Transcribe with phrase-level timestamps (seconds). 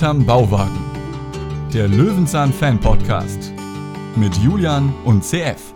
[0.00, 0.80] Hinterm Bauwagen.
[1.74, 3.52] Der Löwenzahn Fan Podcast
[4.16, 5.74] mit Julian und CF.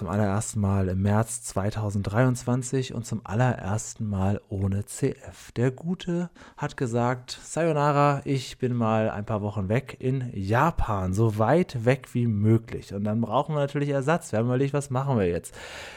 [0.00, 5.52] Zum allerersten Mal im März 2023 und zum allerersten Mal ohne CF.
[5.56, 11.36] Der Gute hat gesagt, Sayonara, ich bin mal ein paar Wochen weg in Japan, so
[11.36, 12.94] weit weg wie möglich.
[12.94, 14.32] Und dann brauchen wir natürlich Ersatz.
[14.32, 15.54] Wir haben überlegt, was machen wir jetzt?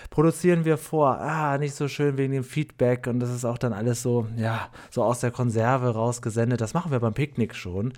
[0.09, 3.71] Produzieren wir vor, ah, nicht so schön wegen dem Feedback und das ist auch dann
[3.71, 6.59] alles so, ja, so aus der Konserve rausgesendet.
[6.59, 7.93] Das machen wir beim Picknick schon.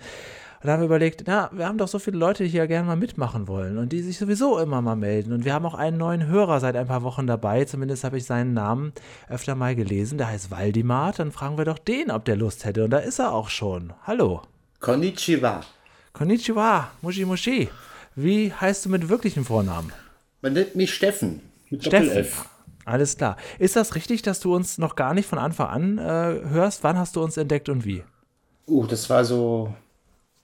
[0.66, 2.88] Und da haben wir überlegt, na, wir haben doch so viele Leute, die hier gerne
[2.88, 5.32] mal mitmachen wollen und die sich sowieso immer mal melden.
[5.32, 7.64] Und wir haben auch einen neuen Hörer seit ein paar Wochen dabei.
[7.66, 8.92] Zumindest habe ich seinen Namen
[9.28, 10.18] öfter mal gelesen.
[10.18, 11.12] Der heißt Waldimar.
[11.12, 12.82] Dann fragen wir doch den, ob der Lust hätte.
[12.82, 13.92] Und da ist er auch schon.
[14.08, 14.42] Hallo.
[14.80, 15.60] Konnichiwa.
[16.12, 17.68] Konnichiwa, Mushi Mushi.
[18.16, 19.92] Wie heißt du mit wirklichem Vornamen?
[20.42, 21.42] Man nennt mich Steffen.
[21.70, 22.08] Mit Steffen.
[22.08, 22.48] Doppel-F.
[22.84, 23.36] Alles klar.
[23.60, 26.82] Ist das richtig, dass du uns noch gar nicht von Anfang an äh, hörst?
[26.82, 28.02] Wann hast du uns entdeckt und wie?
[28.66, 29.72] Uh, das war so.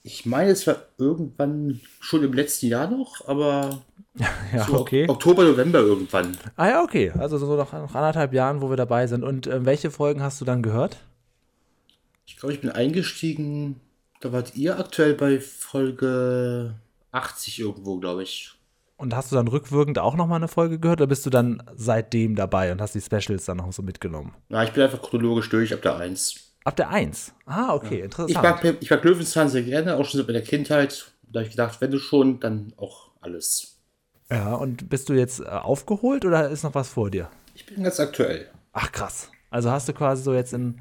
[0.03, 3.83] Ich meine, es war irgendwann schon im letzten Jahr noch, aber
[4.53, 5.08] Ja, so okay.
[5.08, 6.36] Oktober, November irgendwann.
[6.56, 7.12] Ah ja, okay.
[7.19, 9.25] Also so nach, nach anderthalb Jahren, wo wir dabei sind.
[9.25, 10.98] Und äh, welche Folgen hast du dann gehört?
[12.27, 13.80] Ich glaube, ich bin eingestiegen.
[14.20, 16.75] Da wart ihr aktuell bei Folge
[17.11, 18.53] 80 irgendwo, glaube ich.
[18.97, 22.36] Und hast du dann rückwirkend auch nochmal eine Folge gehört oder bist du dann seitdem
[22.36, 24.33] dabei und hast die Specials dann noch so mitgenommen?
[24.48, 26.41] Na, ich bin einfach chronologisch durch ab der 1.
[26.64, 27.34] Ab der 1.
[27.46, 28.30] Ah, okay, interessant.
[28.30, 31.12] Ich mag, ich mag Löwenzahn sehr gerne, auch schon so bei der Kindheit.
[31.22, 33.80] Da habe ich gedacht, wenn du schon, dann auch alles.
[34.30, 37.28] ja, und bist du jetzt äh, aufgeholt oder ist noch was vor dir?
[37.55, 38.48] Ich bin ganz aktuell.
[38.72, 39.30] Ach krass.
[39.50, 40.80] Also hast du quasi so jetzt in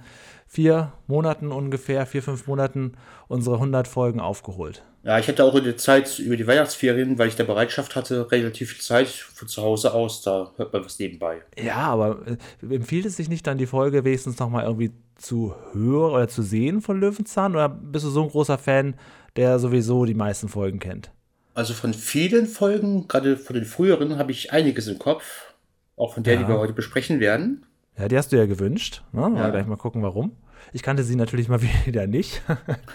[0.54, 2.94] vier Monaten ungefähr, vier, fünf Monaten
[3.30, 4.84] unsere 100 Folgen aufgeholt.
[5.04, 8.30] Ja, ich hatte auch in der Zeit über die Weihnachtsferien, weil ich der Bereitschaft hatte,
[8.32, 11.38] relativ viel Zeit von zu Hause aus, da hört man was nebenbei.
[11.58, 16.12] Ja, aber äh, empfiehlt es sich nicht dann die Folge wenigstens nochmal irgendwie zu hören
[16.12, 17.54] oder zu sehen von Löwenzahn?
[17.54, 18.96] Oder bist du so ein großer Fan,
[19.38, 21.12] der sowieso die meisten Folgen kennt?
[21.54, 25.54] Also von vielen Folgen, gerade von den früheren, habe ich einiges im Kopf.
[25.96, 26.42] Auch von der, Ja.
[26.42, 27.66] die wir heute besprechen werden.
[27.98, 29.04] Ja, die hast du ja gewünscht.
[29.14, 29.22] Ne?
[29.30, 29.50] Mal Ja.
[29.50, 30.32] gleich mal gucken, warum.
[30.74, 32.42] Ich kannte sie natürlich mal wieder nicht.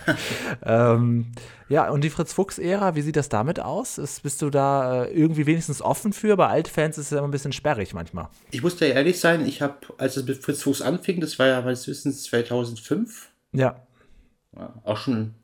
[0.65, 1.32] ähm,
[1.69, 3.99] ja, und die Fritz-Fuchs-Ära, wie sieht das damit aus?
[3.99, 6.37] Ist, bist du da äh, irgendwie wenigstens offen für?
[6.37, 8.28] Bei Altfans ist es ja immer ein bisschen sperrig manchmal.
[8.50, 11.47] Ich muss dir ehrlich sein, ich habe, als es mit Fritz Fuchs anfing, das war
[11.47, 13.77] ja meines Wissens 2005, Ja.
[14.56, 15.34] ja, auch schon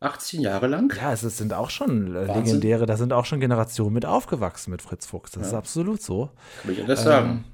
[0.00, 0.92] 18 Jahre lang.
[0.96, 2.44] Ja, es, sind auch schon äh, Wahnsinn.
[2.44, 5.30] legendäre, da sind auch schon Generationen mit aufgewachsen mit Fritz Fuchs.
[5.30, 6.30] Das ist absolut so.
[6.62, 7.44] Kann ich ja das sagen.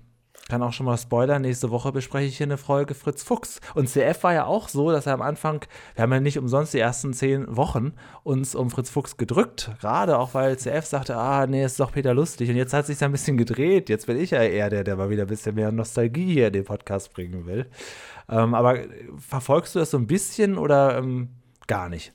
[0.48, 3.60] Kann auch schon mal spoilern, nächste Woche bespreche ich hier eine Folge Fritz Fuchs.
[3.74, 6.72] Und CF war ja auch so, dass er am Anfang, wir haben ja nicht umsonst
[6.72, 7.92] die ersten zehn Wochen
[8.22, 12.14] uns um Fritz Fuchs gedrückt, gerade auch weil CF sagte, ah, nee, ist doch Peter
[12.14, 12.48] lustig.
[12.48, 13.90] Und jetzt hat sich ein bisschen gedreht.
[13.90, 16.54] Jetzt bin ich ja eher der, der mal wieder ein bisschen mehr Nostalgie hier in
[16.54, 17.66] den Podcast bringen will.
[18.30, 18.78] Ähm, aber
[19.18, 21.28] verfolgst du das so ein bisschen oder ähm,
[21.66, 22.12] gar nicht?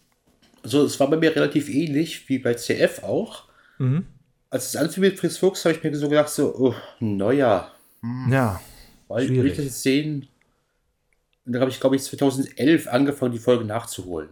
[0.64, 3.44] Also es war bei mir relativ ähnlich wie bei CF auch.
[3.78, 4.08] Mhm.
[4.50, 7.73] Als es anfing mit Fritz Fuchs, habe ich mir so gedacht, so, oh, naja,
[8.30, 8.60] Ja.
[9.08, 9.52] Weil will Schwierig.
[9.52, 10.28] ich das jetzt sehen?
[11.46, 14.30] Und dann habe ich, glaube ich, 2011 angefangen, die Folge nachzuholen.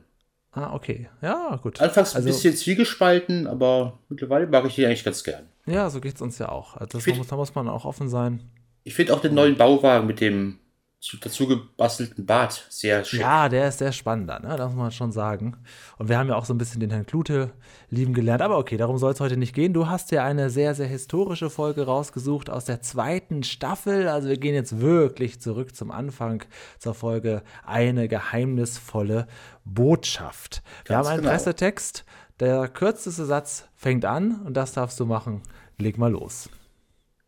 [0.53, 1.09] Ah, okay.
[1.21, 1.79] Ja, gut.
[1.81, 5.47] Anfangs ein Also- bisschen zwiegespalten, aber mittlerweile mag ich die eigentlich ganz gern.
[5.65, 6.75] Ja, so geht es uns ja auch.
[6.75, 8.41] Also das find- muss, da muss man auch offen sein.
[8.83, 10.57] Ich finde auch den neuen Bauwagen mit dem
[11.01, 13.19] zu- dazu gebastelten Bart sehr schön.
[13.21, 14.55] Ja, der ist sehr spannender, ne?
[14.55, 15.57] das muss man schon sagen.
[15.97, 17.51] Und wir haben ja auch so ein bisschen den Herrn Klute
[17.89, 18.41] lieben gelernt.
[18.43, 19.73] Aber okay, darum soll es heute nicht gehen.
[19.73, 24.07] Du hast ja eine sehr, sehr historische Folge rausgesucht aus der zweiten Staffel.
[24.07, 26.43] Also wir gehen jetzt wirklich zurück zum Anfang
[26.77, 29.27] zur Folge Eine geheimnisvolle
[29.65, 30.61] Botschaft.
[30.85, 31.31] Wir Ganz haben einen genau.
[31.33, 32.05] Pressetext.
[32.39, 35.41] Der kürzeste Satz fängt an und das darfst du machen.
[35.79, 36.47] Leg mal los.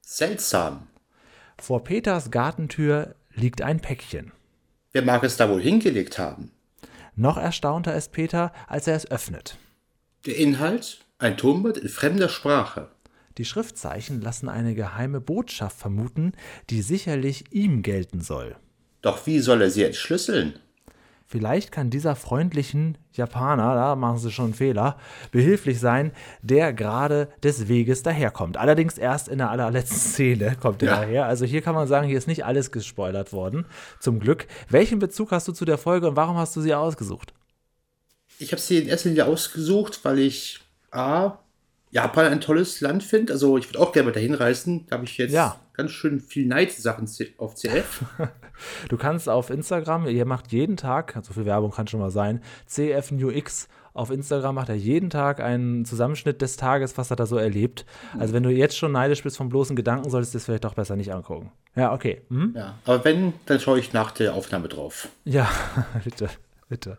[0.01, 0.87] Seltsam.
[1.59, 4.31] Vor Peters Gartentür liegt ein Päckchen.
[4.91, 6.51] Wer mag es da wohl hingelegt haben?
[7.15, 9.57] Noch erstaunter ist Peter, als er es öffnet.
[10.25, 11.05] Der Inhalt?
[11.19, 12.89] Ein Tonband in fremder Sprache.
[13.37, 16.33] Die Schriftzeichen lassen eine geheime Botschaft vermuten,
[16.69, 18.55] die sicherlich ihm gelten soll.
[19.01, 20.59] Doch wie soll er sie entschlüsseln?
[21.33, 24.99] Vielleicht kann dieser freundlichen Japaner, da machen sie schon einen Fehler,
[25.31, 26.11] behilflich sein,
[26.43, 28.55] der gerade des Weges daherkommt.
[28.57, 30.95] Allerdings erst in der allerletzten Szene kommt er Ja.
[30.97, 31.25] daher.
[31.25, 33.65] Also hier kann man sagen, hier ist nicht alles gespoilert worden.
[33.99, 34.45] Zum Glück.
[34.69, 37.33] Welchen Bezug hast du zu der Folge und warum hast du sie ausgesucht?
[38.37, 40.59] Ich habe sie in erster Linie ausgesucht, weil ich
[40.91, 41.39] A.
[41.89, 43.33] Japan ein tolles Land finde.
[43.33, 44.85] Also ich würde auch gerne mal dahin reisen.
[44.87, 45.59] Da habe ich jetzt Ja.
[45.73, 47.09] ganz schön viel Neid-Sachen
[47.39, 48.03] auf CF.
[48.89, 52.41] Du kannst auf Instagram, ihr macht jeden Tag, so viel Werbung kann schon mal sein,
[52.67, 57.37] CFNUX auf Instagram macht er jeden Tag einen Zusammenschnitt des Tages, was er da so
[57.37, 57.85] erlebt.
[58.17, 60.73] Also wenn du jetzt schon neidisch bist vom bloßen Gedanken, solltest du es vielleicht doch
[60.73, 61.51] besser nicht angucken.
[61.75, 62.23] Ja, okay.
[62.29, 62.53] Hm?
[62.55, 62.75] ja.
[62.85, 65.09] Aber wenn, dann schaue ich nach der Aufnahme drauf.
[65.25, 65.47] Ja,
[66.03, 66.27] bitte,
[66.69, 66.97] bitte.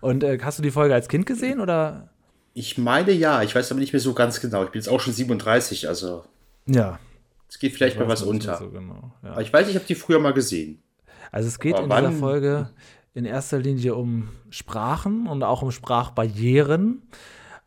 [0.00, 2.08] Und äh, hast du die Folge als Kind gesehen oder?
[2.54, 4.64] Ich meine ja, ich weiß aber nicht mehr so ganz genau.
[4.64, 6.24] Ich bin jetzt auch schon 37, also
[6.66, 6.98] Ja.
[7.48, 8.58] es geht vielleicht mal was unter.
[8.58, 9.30] So genau, ja.
[9.30, 10.82] Aber ich weiß, ich habe die früher mal gesehen.
[11.30, 12.70] Also es geht Aber in dieser wann- Folge
[13.14, 17.02] in erster Linie um Sprachen und auch um Sprachbarrieren.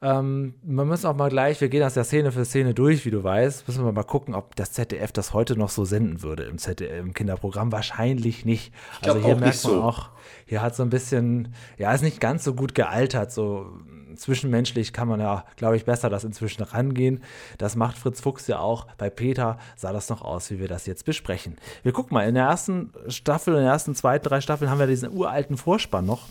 [0.02, 3.12] Ähm, wir müssen auch mal gleich, wir gehen das ja Szene für Szene durch, wie
[3.12, 6.44] du weißt, müssen wir mal gucken, ob das ZDF das heute noch so senden würde
[6.44, 7.72] im, ZDF, im Kinderprogramm.
[7.72, 8.74] Wahrscheinlich nicht.
[9.02, 9.82] also hier merkt nicht man so.
[9.82, 10.10] auch,
[10.46, 13.68] hier hat so ein bisschen, ja, ist nicht ganz so gut gealtert, so
[14.16, 17.24] zwischenmenschlich kann man ja, glaube ich, besser das inzwischen rangehen.
[17.58, 18.88] Das macht Fritz Fuchs ja auch.
[18.98, 21.58] Bei Peter sah das noch aus, wie wir das jetzt besprechen.
[21.84, 24.88] Wir gucken mal, in der ersten Staffel, in den ersten zwei, drei Staffeln haben wir
[24.88, 26.28] diesen uralten Vorspann noch.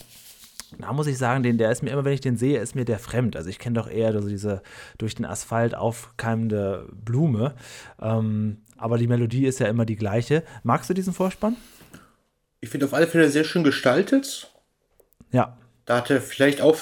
[0.78, 2.84] Da muss ich sagen, den, der ist mir immer, wenn ich den sehe, ist mir
[2.84, 3.36] der fremd.
[3.36, 4.62] Also ich kenne doch eher so diese
[4.98, 7.54] durch den Asphalt aufkeimende Blume.
[8.00, 10.42] Ähm, aber die Melodie ist ja immer die gleiche.
[10.62, 11.56] Magst du diesen Vorspann?
[12.60, 14.50] Ich finde auf alle Fälle sehr schön gestaltet.
[15.30, 15.58] Ja.
[15.84, 16.78] Da hatte vielleicht auch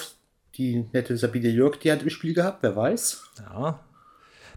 [0.55, 3.23] die nette Sabine Jörg die Hand im Spiel gehabt, wer weiß.
[3.39, 3.79] Ja.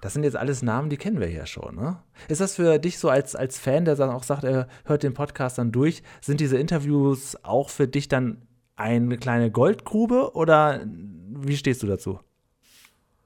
[0.00, 1.74] Das sind jetzt alles Namen, die kennen wir ja schon.
[1.74, 1.98] Ne?
[2.28, 5.14] Ist das für dich so als, als Fan, der dann auch sagt, er hört den
[5.14, 8.42] Podcast dann durch, sind diese Interviews auch für dich dann
[8.76, 12.20] eine kleine Goldgrube oder wie stehst du dazu?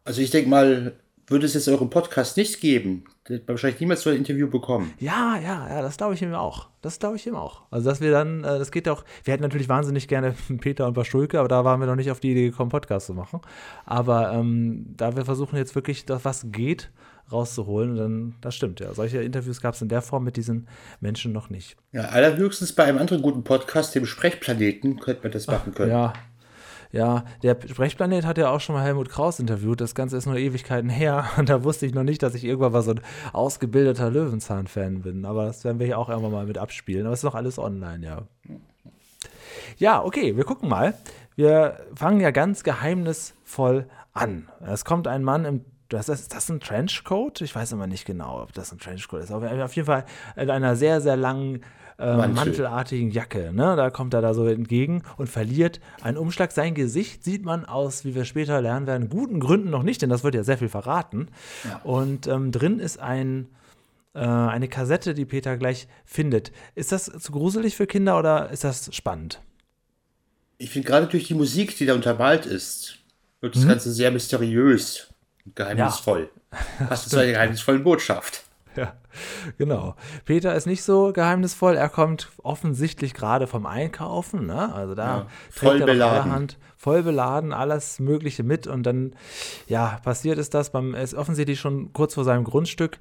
[0.04, 0.92] Also ich denke mal,
[1.26, 3.04] würde es jetzt euren Podcast nicht geben,
[3.46, 4.92] wahrscheinlich niemals so ein Interview bekommen.
[4.98, 6.68] Ja, ja, ja, das glaube ich ihm auch.
[6.82, 7.62] Das glaube ich ihm auch.
[7.70, 10.94] Also, dass wir dann, äh, das geht auch, wir hätten natürlich wahnsinnig gerne Peter und
[10.94, 13.40] Baschulke, aber da waren wir noch nicht auf die Idee gekommen, Podcast zu machen.
[13.84, 16.90] Aber ähm, da wir versuchen jetzt wirklich, das, was geht,
[17.30, 18.92] rauszuholen, dann, das stimmt, ja.
[18.92, 20.66] Solche Interviews gab es in der Form mit diesen
[21.00, 21.76] Menschen noch nicht.
[21.92, 25.92] Ja, allerhöchstens bei einem anderen guten Podcast, dem Sprechplaneten, könnte man das machen können.
[25.92, 26.12] Ja.
[26.92, 29.80] Ja, der Sprechplanet hat ja auch schon mal Helmut Kraus interviewt.
[29.80, 31.24] Das Ganze ist nur Ewigkeiten her.
[31.36, 33.00] Und da wusste ich noch nicht, dass ich irgendwann mal so ein
[33.32, 35.24] ausgebildeter Löwenzahn-Fan bin.
[35.24, 37.06] Aber das werden wir hier auch irgendwann mal mit abspielen.
[37.06, 38.22] Aber es ist noch alles online, ja.
[39.78, 40.94] Ja, okay, wir gucken mal.
[41.36, 44.48] Wir fangen ja ganz geheimnisvoll an.
[44.60, 45.64] Es kommt ein Mann im.
[45.88, 47.40] Das ist, ist das ein Trenchcoat?
[47.40, 49.32] Ich weiß immer nicht genau, ob das ein Trenchcoat ist.
[49.32, 50.04] Aber auf jeden Fall
[50.36, 51.62] in einer sehr, sehr langen
[52.00, 52.34] äh, Mantel.
[52.34, 53.52] mantelartigen Jacke.
[53.52, 53.76] Ne?
[53.76, 56.50] Da kommt er da so entgegen und verliert einen Umschlag.
[56.52, 60.10] Sein Gesicht sieht man aus, wie wir später lernen werden, guten Gründen noch nicht, denn
[60.10, 61.28] das wird ja sehr viel verraten.
[61.84, 63.48] Und ähm, drin ist ein,
[64.14, 66.52] äh, eine Kassette, die Peter gleich findet.
[66.74, 69.40] Ist das zu gruselig für Kinder oder ist das spannend?
[70.58, 72.96] Ich finde gerade durch die Musik, die da untermalt ist,
[73.40, 73.60] wird Mhm.
[73.60, 75.08] das Ganze sehr mysteriös
[75.46, 76.30] und geheimnisvoll.
[76.88, 78.44] Passt zu einer geheimnisvollen Botschaft.
[78.80, 78.94] Ja,
[79.58, 79.94] genau.
[80.24, 81.76] Peter ist nicht so geheimnisvoll.
[81.76, 84.46] Er kommt offensichtlich gerade vom Einkaufen.
[84.46, 84.72] Ne?
[84.74, 86.22] Also da Ja, trägt voll er doch beladen.
[86.22, 88.66] allerhand, voll beladen, alles Mögliche mit.
[88.66, 89.14] Und dann,
[89.66, 92.98] ja, passiert ist das beim, er ist offensichtlich schon kurz vor seinem Grundstück.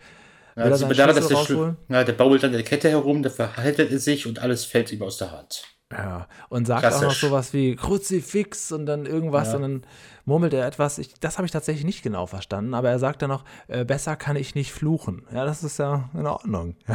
[0.55, 1.77] Ja, er man daran, dass der, rausholen?
[1.87, 5.01] ja, der bault an der Kette herum, da verhaltet er sich und alles fällt ihm
[5.03, 5.63] aus der Hand.
[5.91, 7.21] Ja, und sagt auch noch Klassisch.
[7.21, 9.55] sowas wie Kruzifix und dann irgendwas Ja.
[9.55, 9.83] und dann
[10.29, 10.97] murmelt er etwas.
[10.99, 14.15] Ich, das habe ich tatsächlich nicht genau verstanden, aber er sagt dann noch, äh, besser
[14.15, 15.23] kann ich nicht fluchen.
[15.33, 16.75] Ja, das ist ja in Ordnung.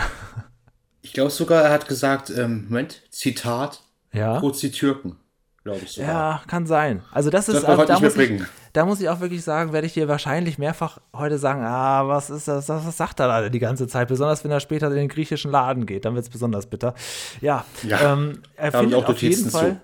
[1.06, 3.82] Ich glaube sogar, er hat gesagt, ähm, Moment, Zitat,
[4.14, 4.40] Ja.
[4.40, 5.16] kurz die Türken,
[5.62, 6.10] glaube ich sogar.
[6.10, 7.02] Ja, kann sein.
[7.12, 8.42] Also das ist, also, da, muss ich,
[8.72, 12.30] da muss ich auch wirklich sagen, werde ich dir wahrscheinlich mehrfach heute sagen, ah, was
[12.30, 14.08] ist das, was sagt er da die ganze Zeit?
[14.08, 16.94] Besonders wenn er später in den griechischen Laden geht, dann wird es besonders bitter.
[17.42, 19.80] Ja, Ja, ähm, er findet auch auf jeden Notizen zu.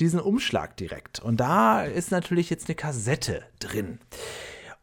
[0.00, 1.20] Diesen Umschlag direkt.
[1.20, 3.98] Und da ist natürlich jetzt eine Kassette drin.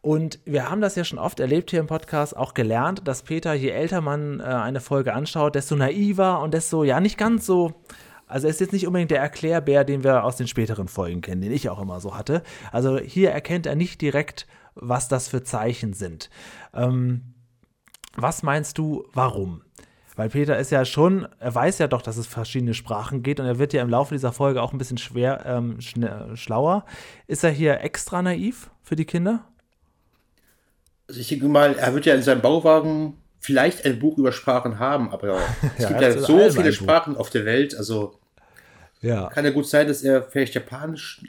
[0.01, 3.53] Und wir haben das ja schon oft erlebt hier im Podcast, auch gelernt, dass Peter,
[3.53, 7.73] je älter man äh, eine Folge anschaut, desto naiver und desto, ja, nicht ganz so.
[8.25, 11.41] Also er ist jetzt nicht unbedingt der Erklärbär, den wir aus den späteren Folgen kennen,
[11.41, 12.43] den ich auch immer so hatte.
[12.71, 16.29] Also hier erkennt er nicht direkt, was das für Zeichen sind.
[16.73, 17.33] Ähm,
[18.15, 19.63] was meinst du, warum?
[20.19, 23.45] Weil Peter ist ja schon, er weiß ja doch, dass es verschiedene Sprachen geht und
[23.45, 26.83] er wird ja im Laufe dieser Folge auch ein bisschen schwer, ähm, schn- schlauer.
[27.27, 29.45] Ist er hier extra naiv für die Kinder?
[31.07, 34.77] Also ich denke mal, er wird ja in seinem Bauwagen vielleicht ein Buch über Sprachen
[34.77, 35.37] haben, aber
[35.77, 36.73] es Ja, gibt er ja so viele.
[36.73, 38.19] Sprachen auf der Welt, also
[38.99, 39.29] Ja.
[39.29, 41.21] kann ja gut sein, dass er vielleicht Japanisch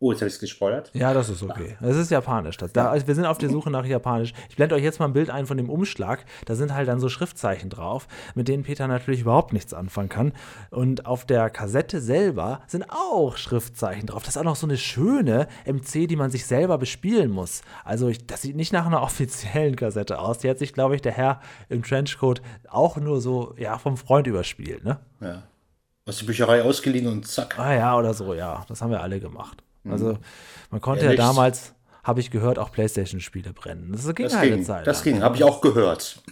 [0.00, 0.92] Oh, jetzt habe ich es gespoilert.
[0.94, 1.76] Ja, das ist okay.
[1.80, 2.56] Es ist japanisch.
[2.56, 4.32] Das, da, also wir sind auf der Suche nach japanisch.
[4.48, 6.24] Ich blende euch jetzt mal ein Bild ein von dem Umschlag.
[6.44, 10.32] Da sind halt dann so Schriftzeichen drauf, mit denen Peter natürlich überhaupt nichts anfangen kann.
[10.70, 14.22] Und auf der Kassette selber sind auch Schriftzeichen drauf.
[14.22, 17.62] Das ist auch noch so eine schöne MC, die man sich selber bespielen muss.
[17.84, 20.38] Also ich, das sieht nicht nach einer offiziellen Kassette aus.
[20.38, 24.28] Die hat sich, glaube ich, der Herr im Trenchcoat auch nur so ja, vom Freund
[24.28, 24.84] überspielt.
[24.84, 25.00] Ne?
[25.20, 25.42] Ja.
[26.06, 27.58] Aus der Bücherei ausgeliehen und zack.
[27.58, 28.64] Ah ja, oder so, ja.
[28.68, 29.64] Das haben wir alle gemacht.
[29.90, 30.18] Also
[30.70, 33.92] man konnte Ja, ja, damals, habe ich gehört, auch Playstation-Spiele brennen.
[33.92, 34.86] Das ging Das halt eine ging, Zeit.
[34.86, 35.14] das lang.
[35.14, 36.22] ging, habe ich auch gehört.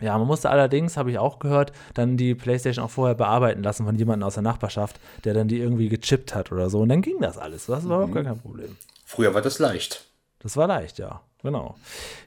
[0.00, 3.86] Ja, man musste allerdings, habe ich auch gehört, dann die Playstation auch vorher bearbeiten lassen
[3.86, 6.80] von jemandem aus der Nachbarschaft, der dann die irgendwie gechippt hat oder so.
[6.80, 7.66] Und dann ging das alles.
[7.66, 8.76] Das war überhaupt gar kein Problem.
[9.04, 10.06] Früher war das leicht.
[10.40, 11.20] Das war leicht, ja.
[11.42, 11.76] Genau.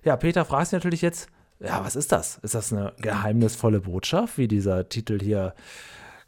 [0.04, 1.28] Ja, Peter fragt sich natürlich jetzt,
[1.60, 2.38] ja, was ist das?
[2.44, 5.54] Ist das eine geheimnisvolle Botschaft, wie dieser Titel hier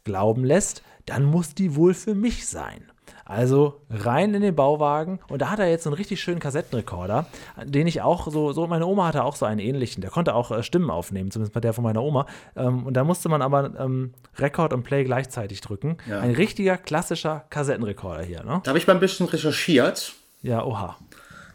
[0.04, 0.82] glauben lässt?
[1.06, 2.82] Dann muss die wohl für mich sein.
[3.28, 7.26] Also rein in den Bauwagen und da hat er jetzt einen richtig schönen Kassettenrekorder,
[7.62, 10.50] den ich auch so, so meine Oma hatte auch so einen ähnlichen, der konnte auch
[10.50, 12.24] äh, Stimmen aufnehmen, zumindest bei der von meiner Oma.
[12.56, 15.98] Ähm, und da musste man aber ähm, Record und Play gleichzeitig drücken.
[16.08, 16.20] Ja.
[16.20, 18.60] Ein richtiger klassischer Kassettenrekorder hier, ne?
[18.64, 20.14] Da habe ich mal ein bisschen recherchiert.
[20.42, 20.96] Ja, oha.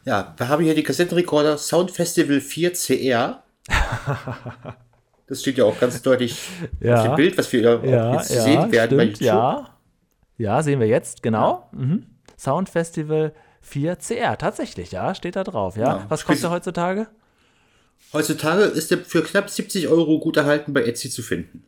[0.05, 3.43] Ja, wir haben hier die Kassettenrekorder Sound Festival 4 CR.
[5.27, 6.37] Das steht ja auch ganz deutlich
[6.81, 6.95] Ja.
[6.97, 9.21] auf dem Bild, was wir Ja, jetzt ja, sehen werden bei stimmt, YouTube.
[9.21, 9.69] ja.
[10.37, 11.69] Ja, sehen wir jetzt, genau.
[11.71, 12.05] Mhm.
[12.37, 15.97] Sound Festival 4 CR, tatsächlich, ja, steht da drauf, ja.
[15.97, 16.05] Ja.
[16.09, 17.07] Was kostet heutzutage?
[18.11, 21.65] Heutzutage ist der für knapp 70 Euro gut erhalten bei Etsy zu finden.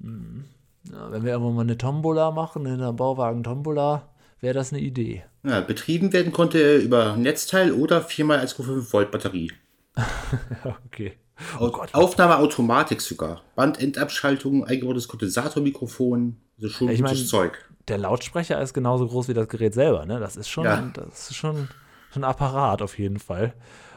[0.00, 4.08] Ja, wenn wir irgendwann mal eine Tombola machen, in einer Bauwagen Tombola,
[4.40, 5.24] wäre das eine Idee.
[5.44, 9.52] Ja, betrieben werden konnte er über Netzteil oder 4x1,5 Volt Batterie.
[10.86, 11.12] okay.
[11.58, 13.42] Au- Aufnahmeautomatik sogar.
[13.56, 16.36] Bandendabschaltung, eingebautes Kondensatormikrofon.
[16.56, 17.68] Also schon Ich gutes mein- Zeug.
[17.88, 20.18] Der Lautsprecher ist genauso groß wie das Gerät selber, ne?
[20.18, 20.80] Das ist schon, Ja.
[20.94, 21.68] das ist schon,
[22.12, 23.52] schon ein Apparat auf jeden Fall.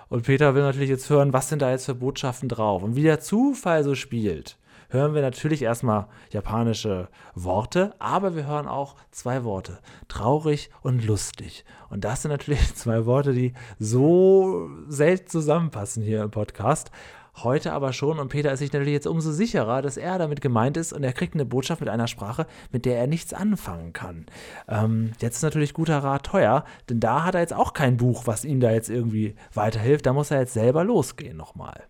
[0.09, 2.81] Und Peter will natürlich jetzt hören, was sind da jetzt für Botschaften drauf.
[2.83, 4.57] Und wie der Zufall so spielt,
[4.89, 11.63] hören wir natürlich erstmal japanische Worte, aber wir hören auch zwei Worte, traurig und lustig.
[11.89, 16.91] Und das sind natürlich zwei Worte, die so selten zusammenpassen hier im Podcast.
[17.43, 20.75] Heute aber schon und Peter ist sich natürlich jetzt umso sicherer, dass er damit gemeint
[20.75, 24.25] ist und er kriegt eine Botschaft mit einer Sprache, mit der er nichts anfangen kann.
[24.67, 28.23] Ähm, jetzt ist natürlich guter Rat teuer, denn da hat er jetzt auch kein Buch,
[28.25, 30.07] was ihm da jetzt irgendwie weiterhilft.
[30.07, 31.83] Da muss er jetzt selber losgehen nochmal.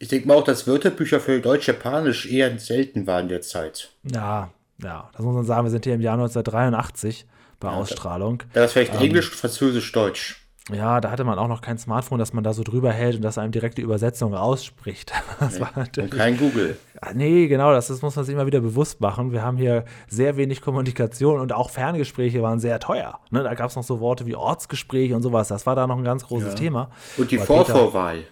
[0.00, 3.92] Ich denke mal auch, dass Wörterbücher für Deutsch-Japanisch eher selten waren derzeit.
[4.02, 4.50] Ja,
[4.82, 5.64] ja, das muss man sagen.
[5.64, 7.26] Wir sind hier im Jahr 1983
[7.60, 8.42] bei Ausstrahlung.
[8.52, 9.00] Da ist vielleicht Ähm.
[9.00, 10.43] Englisch, Französisch, Deutsch.
[10.72, 13.22] Ja, da hatte man auch noch kein Smartphone, dass man da so drüber hält und
[13.22, 15.12] dass einem direkt die Übersetzung ausspricht.
[15.40, 16.78] Das war Und kein Google.
[17.00, 19.32] Ah, Nee, genau, das, das muss man sich immer wieder bewusst machen.
[19.32, 23.18] Wir haben hier sehr wenig Kommunikation und auch Ferngespräche waren sehr teuer.
[23.30, 25.48] Ne, da gab es noch so Worte wie Ortsgespräch und sowas.
[25.48, 26.90] Das war da noch ein ganz großes Thema.
[27.18, 28.24] Und die Vorvorwahl.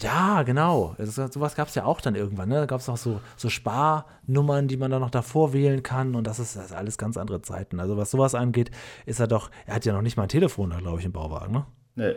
[0.00, 0.94] Ja, genau.
[0.98, 2.48] Das, sowas gab es ja auch dann irgendwann.
[2.48, 2.56] Ne?
[2.56, 6.14] Da gab es auch so, so Sparnummern, die man dann noch davor wählen kann.
[6.14, 7.78] Und das ist, das ist alles ganz andere Zeiten.
[7.78, 8.70] Also was sowas angeht,
[9.06, 11.12] ist er doch, er hat ja noch nicht mal ein Telefon da, glaube ich, im
[11.12, 11.52] Bauwagen.
[11.52, 11.66] Ne?
[11.94, 12.16] Ne.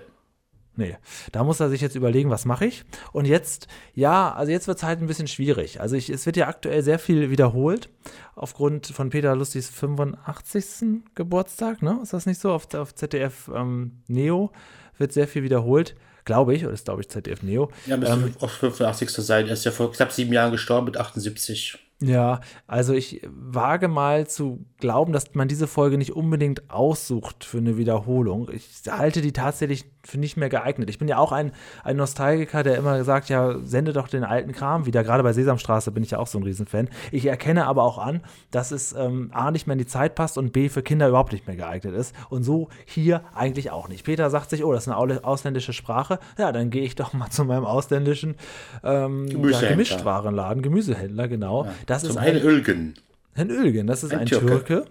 [0.77, 0.97] Nee,
[1.31, 2.83] da muss er sich jetzt überlegen, was mache ich.
[3.13, 5.79] Und jetzt, ja, also jetzt wird es halt ein bisschen schwierig.
[5.79, 7.89] Also ich, es wird ja aktuell sehr viel wiederholt,
[8.35, 11.03] aufgrund von Peter Lustigs 85.
[11.15, 11.99] Geburtstag, ne?
[12.03, 12.51] Ist das nicht so?
[12.51, 14.51] Auf, auf ZDF ähm, Neo
[14.97, 17.69] wird sehr viel wiederholt, glaube ich, oder ist, glaube ich, ZDF Neo.
[17.85, 19.09] Ja, müsste Ähm, auch 85.
[19.11, 19.47] sein.
[19.47, 21.77] Er ist ja vor knapp sieben Jahren gestorben mit 78.
[22.01, 27.59] Ja, also ich wage mal zu glauben, dass man diese Folge nicht unbedingt aussucht für
[27.59, 28.49] eine Wiederholung.
[28.53, 30.89] Ich halte die tatsächlich für nicht mehr geeignet.
[30.89, 31.51] Ich bin ja auch ein,
[31.83, 35.03] ein Nostalgiker, der immer sagt, ja, sende doch den alten Kram wieder.
[35.03, 36.89] Gerade bei Sesamstraße bin ich ja auch so ein Riesenfan.
[37.11, 38.21] Ich erkenne aber auch an,
[38.51, 41.33] dass es ähm, A nicht mehr in die Zeit passt und B für Kinder überhaupt
[41.33, 42.15] nicht mehr geeignet ist.
[42.29, 44.05] Und so hier eigentlich auch nicht.
[44.05, 46.19] Peter sagt sich, oh, das ist eine ausländische Sprache.
[46.37, 48.35] Ja, dann gehe ich doch mal zu meinem ausländischen
[48.83, 49.69] ähm, ja, Gemüsehändler.
[49.69, 51.67] Gemischtwarenladen, Gemüsehändler, genau.
[51.85, 52.93] Das Zum ist Herrn ein, Ölgen.
[53.33, 54.45] Herrn Ölgen, das ist ein, Ein Türke.
[54.45, 54.85] Türke.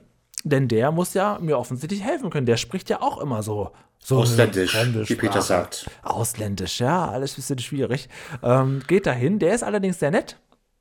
[0.44, 2.44] Denn der muss ja mir offensichtlich helfen können.
[2.44, 3.72] Der spricht ja auch immer so.
[4.06, 4.76] So Ausländisch,
[5.08, 5.88] wie Peter sagt.
[6.02, 8.10] Ausländisch, ja, alles ein bisschen schwierig.
[8.42, 9.38] Ähm, geht dahin.
[9.38, 10.38] Der ist allerdings sehr nett.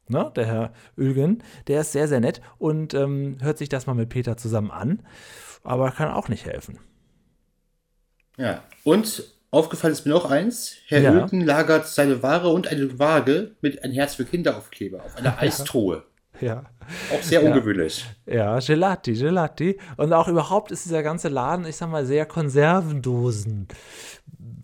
[0.09, 3.93] Ne, der Herr Ölgen, der ist sehr, sehr nett und ähm, hört sich das mal
[3.93, 5.01] mit Peter zusammen an,
[5.63, 6.79] aber kann auch nicht helfen.
[8.37, 8.61] Ja.
[8.83, 10.75] Und aufgefallen ist mir noch eins.
[10.87, 11.13] Herr Ja.
[11.13, 16.03] Ölgen lagert seine Ware und eine Waage mit ein Herz für Kinderaufkleber auf einer Eistruhe.
[16.45, 16.63] Ja.
[17.13, 18.05] Auch sehr ungewöhnlich.
[18.25, 19.79] Ja, Gelati, Gelati.
[19.97, 23.67] Und auch überhaupt ist dieser ganze Laden, ich sag mal, sehr Konservendosen.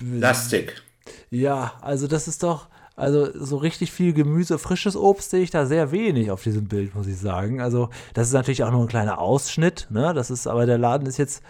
[0.02, 0.82] Lastig.
[1.30, 5.66] Ja, also das ist doch, also so richtig viel Gemüse, frisches Obst sehe ich da
[5.66, 7.62] sehr wenig auf diesem Bild, muss ich sagen.
[7.62, 10.14] Also das ist natürlich auch nur ein kleiner Ausschnitt, ne?
[10.14, 11.42] Das ist, aber der Laden ist jetzt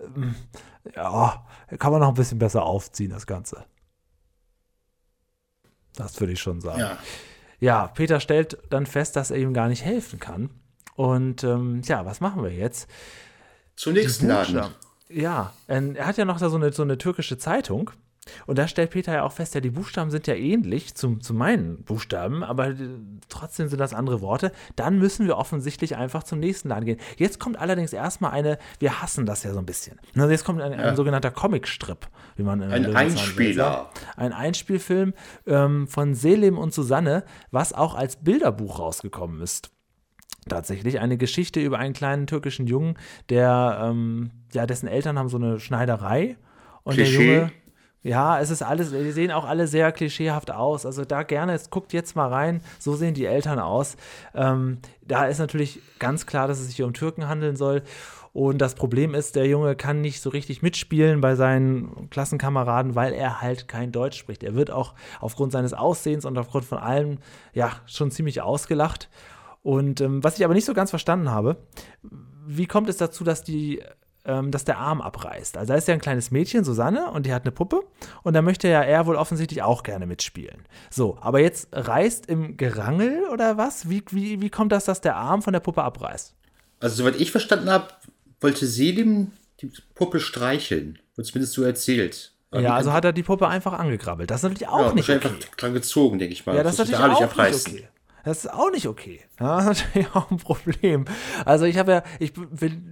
[0.00, 0.34] ähm,
[0.94, 1.44] ja,
[1.78, 3.64] kann man noch ein bisschen besser aufziehen, das Ganze.
[5.94, 6.80] Das würde ich schon sagen.
[6.80, 6.98] Ja.
[7.60, 10.50] Ja, Peter stellt dann fest, dass er ihm gar nicht helfen kann.
[10.94, 12.88] Und ähm, ja, was machen wir jetzt?
[13.76, 14.74] Zum nächsten Laden.
[15.08, 17.90] Ja, er hat ja noch da so eine, so eine türkische Zeitung.
[18.46, 21.34] Und da stellt Peter ja auch fest, ja, die Buchstaben sind ja ähnlich zum, zu
[21.34, 22.76] meinen Buchstaben, aber äh,
[23.28, 24.52] trotzdem sind das andere Worte.
[24.76, 27.00] Dann müssen wir offensichtlich einfach zum nächsten Laden gehen.
[27.16, 29.98] Jetzt kommt allerdings erstmal eine, wir hassen das ja so ein bisschen.
[30.16, 33.64] Also jetzt kommt ein, ein sogenannter Comicstrip, wie man in Ein Löwenzahn sagt, Einspieler.
[33.64, 33.90] ja.
[34.16, 35.14] Ein Einspielfilm
[35.46, 39.70] ähm, von Selim und Susanne, was auch als Bilderbuch rausgekommen ist
[40.48, 42.94] tatsächlich eine Geschichte über einen kleinen türkischen Jungen,
[43.28, 46.36] der, ähm, ja, dessen Eltern haben so eine Schneiderei
[46.82, 47.34] und der Klischee.
[47.36, 47.52] Junge,
[48.02, 50.86] ja, es ist alles, die sehen auch alle sehr klischeehaft aus.
[50.86, 53.96] Also da gerne, es guckt jetzt mal rein, so sehen die Eltern aus.
[54.34, 57.82] Ähm, da ist natürlich ganz klar, dass es sich hier um Türken handeln soll.
[58.32, 63.12] Und das Problem ist, der Junge kann nicht so richtig mitspielen bei seinen Klassenkameraden, weil
[63.12, 64.44] er halt kein Deutsch spricht.
[64.44, 67.18] Er wird auch aufgrund seines Aussehens und aufgrund von allem,
[67.52, 69.08] ja, schon ziemlich ausgelacht.
[69.62, 71.56] Und ähm, was ich aber nicht so ganz verstanden habe,
[72.46, 73.82] wie kommt es dazu, dass die
[74.28, 75.56] ähm, dass der Arm abreißt.
[75.56, 77.80] Also da ist ja ein kleines Mädchen, Susanne, und die hat eine Puppe
[78.22, 80.66] und da möchte ja er wohl offensichtlich auch gerne mitspielen.
[80.90, 83.88] So, aber jetzt reißt im Gerangel oder was?
[83.88, 86.34] Wie, wie, wie kommt das, dass der Arm von der Puppe abreißt?
[86.80, 87.88] Also, soweit ich verstanden habe,
[88.40, 90.98] wollte Selim die Puppe streicheln.
[91.16, 92.32] Wird zumindest so erzählt.
[92.50, 94.30] Aber ja, also hat er die Puppe einfach angegrabbelt.
[94.30, 95.26] Das ist natürlich auch ja, nicht okay.
[95.26, 96.54] einfach dran gezogen, denke ich mal.
[96.54, 97.72] Ja, das ist Muss ich natürlich auch nicht nicht abreißen.
[97.74, 97.88] okay.
[98.28, 99.20] Das ist auch nicht okay.
[99.40, 101.06] Ja, das ist natürlich auch ein Problem.
[101.46, 102.34] Also ich habe ja, ich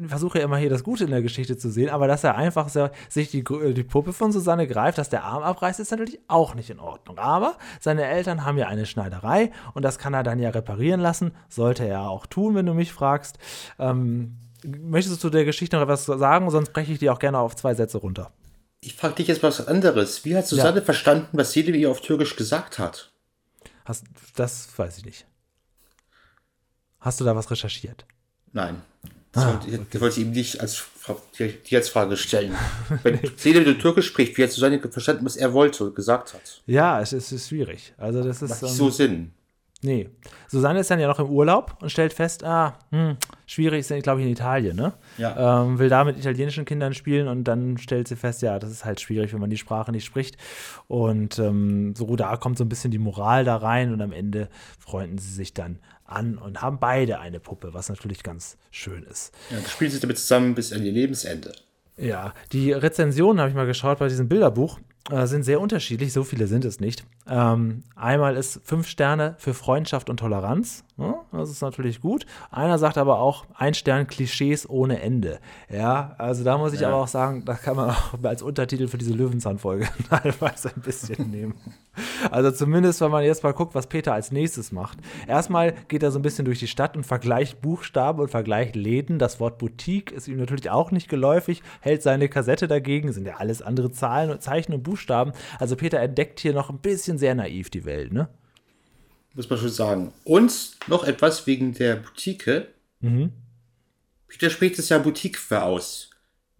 [0.07, 2.71] versuche ja immer hier das Gute in der Geschichte zu sehen, aber dass er einfach
[2.71, 6.55] so, sich die, die Puppe von Susanne greift, dass der Arm abreißt, ist natürlich auch
[6.55, 7.19] nicht in Ordnung.
[7.19, 11.33] Aber seine Eltern haben ja eine Schneiderei und das kann er dann ja reparieren lassen.
[11.51, 13.37] Sollte er auch tun, wenn du mich fragst.
[13.79, 16.49] Ähm, möchtest du zu der Geschichte noch etwas sagen?
[16.49, 18.31] Sonst breche ich die auch gerne auf zwei Sätze runter.
[18.81, 20.25] Ich frage dich jetzt mal was anderes.
[20.25, 23.13] Wie hat Susanne verstanden, was Selim ihr auf Türkisch gesagt hat?
[23.87, 25.27] Hast, das weiß ich nicht.
[27.01, 28.05] Hast du da was recherchiert?
[28.53, 28.83] Nein.
[29.33, 30.85] Das Ah, wollte, ich wollte ich ihm nicht als,
[31.39, 32.55] die, als Frage stellen.
[33.03, 36.63] Wenn Selim nur Türkisch spricht, wie hat Susanne verstanden, was er wollte und gesagt hat?
[36.67, 37.93] Ja, es ist, es ist schwierig.
[37.99, 39.33] Also das ist Macht ähm, so Sinn.
[39.83, 40.09] nee.
[40.49, 44.21] Susanne ist dann ja noch im Urlaub und stellt fest, ah, hm, schwierig ist, glaube
[44.21, 44.93] ich, in Italien, ne?
[45.19, 45.63] Ja.
[45.63, 48.85] Ähm, will da mit italienischen Kindern spielen und dann stellt sie fest, ja, das ist
[48.85, 50.37] halt schwierig, wenn man die Sprache nicht spricht.
[50.89, 54.49] Und ähm, so da kommt so ein bisschen die Moral da rein und am Ende
[54.79, 59.35] freunden sie sich dann an und haben beide eine Puppe, was natürlich ganz schön ist.
[59.51, 61.53] Ja, das spielen sie damit zusammen bis an ihr Lebensende.
[61.97, 64.79] Ja, die Rezensionen habe ich mal geschaut bei diesem Bilderbuch.
[65.11, 67.05] Äh, sind sehr unterschiedlich, so viele sind es nicht.
[67.29, 70.85] Ähm, einmal ist fünf Sterne für Freundschaft und Toleranz.
[70.99, 72.25] Ja, das ist natürlich gut.
[72.51, 75.41] Einer sagt aber auch ein Stern Klischees ohne Ende.
[75.69, 78.97] Ja, also da muss ich aber auch sagen, das kann man auch als Untertitel für
[78.97, 81.55] diese Löwenzahn-Folge teilweise ein bisschen nehmen.
[82.31, 84.99] Also zumindest, wenn man jetzt mal guckt, was Peter als nächstes macht.
[85.27, 89.19] Erstmal geht er so ein bisschen durch die Stadt und vergleicht Buchstaben und vergleicht Läden.
[89.19, 93.37] Das Wort Boutique ist ihm natürlich auch nicht geläufig, hält seine Kassette dagegen, sind ja
[93.37, 95.33] alles andere Zahlen und Zeichen und Buchstaben.
[95.59, 98.29] Also Peter entdeckt hier noch ein bisschen sehr naiv die Welt, ne?
[99.35, 100.13] Muss man schon sagen.
[100.25, 102.67] Und noch etwas wegen der Boutique.
[103.01, 103.33] Mhm.
[104.29, 106.11] Peter spricht es ja Boutique für aus.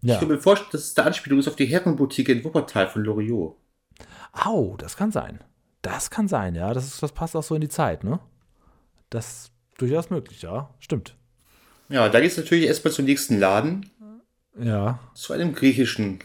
[0.01, 0.19] Ich Ja.
[0.19, 3.55] kann mir vorstellen, dass es eine Anspielung ist auf die Herrenboutique in Wuppertal von Loriot.
[4.31, 5.39] Au, das kann sein.
[5.81, 6.73] Das kann sein, ja.
[6.73, 8.19] Das, ist, das passt auch so in die Zeit, ne?
[9.09, 10.69] Das ist durchaus möglich, ja.
[10.79, 11.15] Stimmt.
[11.89, 13.89] Ja, da geht es natürlich erstmal zum nächsten Laden,
[14.59, 14.99] Ja.
[15.15, 16.19] zu einem griechischen,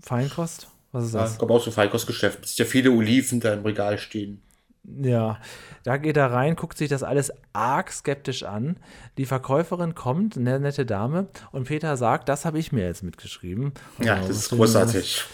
[0.00, 0.68] Feinkost?
[0.92, 1.32] Was ist ja, das?
[1.32, 2.44] ich glaube auch so Feinkostgeschäft.
[2.44, 4.42] Es sind ja viele Oliven da im Regal stehen.
[4.84, 5.38] Ja,
[5.84, 8.78] da geht er rein, guckt sich das alles arg skeptisch an.
[9.16, 13.72] Die Verkäuferin kommt, eine nette Dame, und Peter sagt, das habe ich mir jetzt mitgeschrieben.
[14.02, 15.24] Ja, Also, das ist großartig.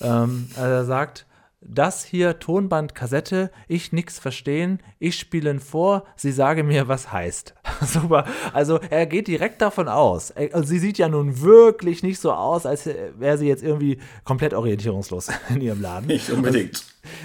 [0.00, 1.26] Ähm, also er sagt,
[1.60, 7.54] das hier Tonband Kassette, ich nix verstehen, ich spielen vor, sie sage mir, was heißt.
[7.82, 8.26] Super.
[8.52, 10.30] Also er geht direkt davon aus.
[10.30, 13.98] Er, also sie sieht ja nun wirklich nicht so aus, als wäre sie jetzt irgendwie
[14.24, 16.06] komplett orientierungslos in ihrem Laden.
[16.06, 16.84] Nicht unbedingt.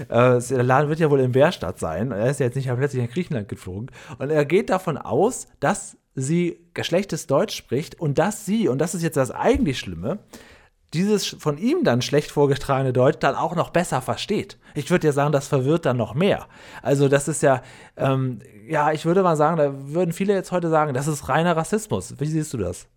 [0.09, 2.11] Äh, der Laden wird ja wohl in Bärstadt sein.
[2.11, 3.91] Er ist ja jetzt nicht plötzlich nach Griechenland geflogen.
[4.17, 8.95] Und er geht davon aus, dass sie schlechtes Deutsch spricht und dass sie, und das
[8.95, 10.19] ist jetzt das eigentlich Schlimme,
[10.93, 14.57] dieses von ihm dann schlecht vorgetragene Deutsch dann auch noch besser versteht.
[14.75, 16.47] Ich würde ja sagen, das verwirrt dann noch mehr.
[16.81, 17.63] Also das ist ja,
[17.97, 21.57] ähm, ja, ich würde mal sagen, da würden viele jetzt heute sagen, das ist reiner
[21.57, 22.13] Rassismus.
[22.19, 22.87] Wie siehst du das?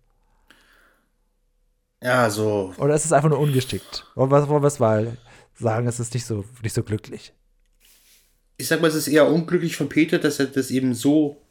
[2.01, 2.73] Ja, so.
[2.77, 4.05] Oder ist es einfach nur ungeschickt?
[4.13, 5.17] Wollen wir, es mal
[5.55, 7.33] sagen, es ist nicht so, nicht so glücklich?
[8.57, 11.41] Ich sag mal, es ist eher unglücklich von Peter, dass er das eben so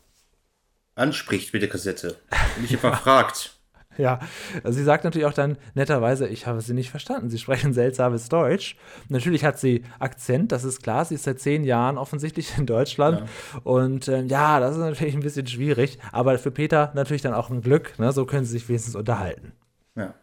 [0.95, 2.17] anspricht mit der Kassette.
[2.57, 3.56] Und nicht einfach fragt.
[4.07, 4.21] Ja,
[4.65, 7.31] sie sagt natürlich auch dann netterweise, ich habe sie nicht verstanden.
[7.31, 8.77] Sie sprechen seltsames Deutsch.
[9.09, 11.05] Natürlich hat sie Akzent, das ist klar.
[11.05, 13.21] Sie ist seit zehn Jahren offensichtlich in Deutschland.
[13.21, 13.61] Ja.
[13.65, 15.99] Und ähm, ja, das ist natürlich ein bisschen schwierig.
[16.13, 17.99] Aber für Peter natürlich dann auch ein Glück.
[17.99, 18.13] Ne?
[18.13, 19.53] So können sie sich wenigstens unterhalten.
[19.95, 20.15] Ja.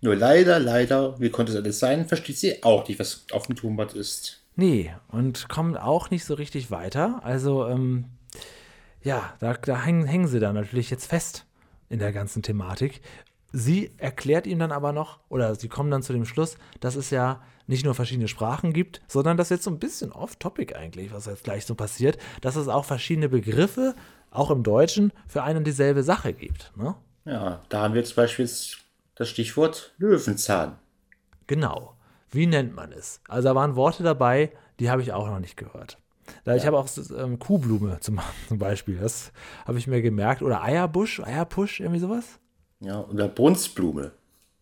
[0.00, 3.54] Nur leider, leider, wie konnte es alles sein, versteht sie auch nicht, was auf dem
[3.54, 4.42] Tonband ist.
[4.56, 7.20] Nee, und kommen auch nicht so richtig weiter.
[7.22, 8.06] Also, ähm,
[9.02, 11.46] ja, da, da hängen, hängen sie dann natürlich jetzt fest
[11.92, 13.02] in der ganzen Thematik.
[13.52, 17.10] Sie erklärt ihm dann aber noch, oder sie kommen dann zu dem Schluss, dass es
[17.10, 21.26] ja nicht nur verschiedene Sprachen gibt, sondern das jetzt so ein bisschen off-topic eigentlich, was
[21.26, 23.94] jetzt gleich so passiert, dass es auch verschiedene Begriffe,
[24.30, 26.72] auch im Deutschen, für eine und dieselbe Sache gibt.
[26.76, 26.94] Ne?
[27.26, 28.48] Ja, da haben wir zum Beispiel
[29.14, 30.78] das Stichwort Löwenzahn.
[31.46, 31.94] Genau.
[32.30, 33.20] Wie nennt man es?
[33.28, 34.50] Also da waren Worte dabei,
[34.80, 35.98] die habe ich auch noch nicht gehört.
[36.44, 36.56] Ja.
[36.56, 39.32] Ich habe auch ähm, Kuhblume zum, zum Beispiel, das
[39.66, 40.42] habe ich mir gemerkt.
[40.42, 42.40] Oder Eierbusch, Eierpusch, irgendwie sowas.
[42.80, 44.12] Ja, oder Brunstblume.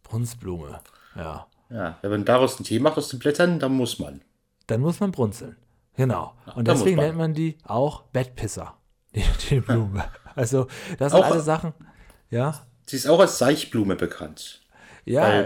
[0.02, 0.80] Brunstblume,
[1.16, 1.46] ja.
[1.70, 4.22] Ja, wenn man daraus ein Tee macht aus den Blättern, dann muss man.
[4.66, 5.56] Dann muss man brunzeln.
[5.96, 6.34] Genau.
[6.56, 7.06] Und deswegen man.
[7.06, 8.74] nennt man die auch Bettpisser,
[9.14, 10.04] die, die Blume.
[10.34, 10.66] Also,
[10.98, 11.72] das sind auch, alle Sachen,
[12.28, 12.66] ja.
[12.86, 14.62] Sie ist auch als Seichblume bekannt.
[15.04, 15.44] Ja.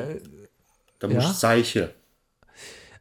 [0.99, 1.33] da muss ja.
[1.33, 1.94] Seiche.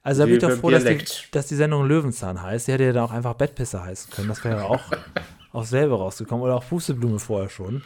[0.04, 0.98] Also da bin ich doch froh, dass die,
[1.32, 2.68] dass die, Sendung Löwenzahn heißt.
[2.68, 4.28] Die hätte ja dann auch einfach Bettpisser heißen können.
[4.28, 4.82] Das wäre ja auch
[5.54, 6.44] aufs selbe rausgekommen.
[6.44, 7.84] Oder auch Pusteblume vorher schon.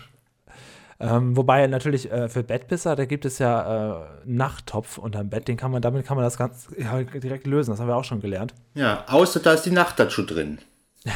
[0.99, 5.55] Ähm, wobei natürlich äh, für Bettpisser, da gibt es ja äh, Nachttopf unterm Bett, den
[5.55, 7.69] kann man, damit kann man das ganz ja, direkt lösen.
[7.69, 8.55] Das haben wir auch schon gelernt.
[8.73, 10.57] Ja, außer da ist die Nacht dazu drin.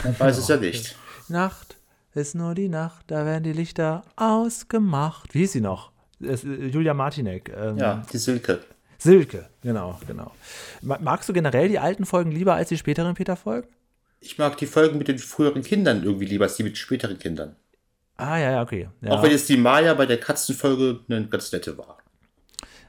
[0.04, 0.96] Man weiß es ja nicht.
[1.30, 1.78] Nacht
[2.14, 5.34] ist nur die Nacht, da werden die Lichter ausgemacht.
[5.34, 5.92] Wie hieß sie noch?
[6.20, 7.52] Julia Martinek.
[7.58, 8.60] Ähm, ja, die Silke.
[9.02, 10.32] Silke, genau, genau.
[10.82, 13.68] Magst du generell die alten Folgen lieber als die späteren Peter-Folgen?
[14.20, 17.56] Ich mag die Folgen mit den früheren Kindern irgendwie lieber als die mit späteren Kindern.
[18.18, 18.90] Ah, ja, ja, okay.
[19.02, 19.10] Ja.
[19.10, 21.98] Auch wenn jetzt die Maya bei der Katzenfolge eine ganz nette war.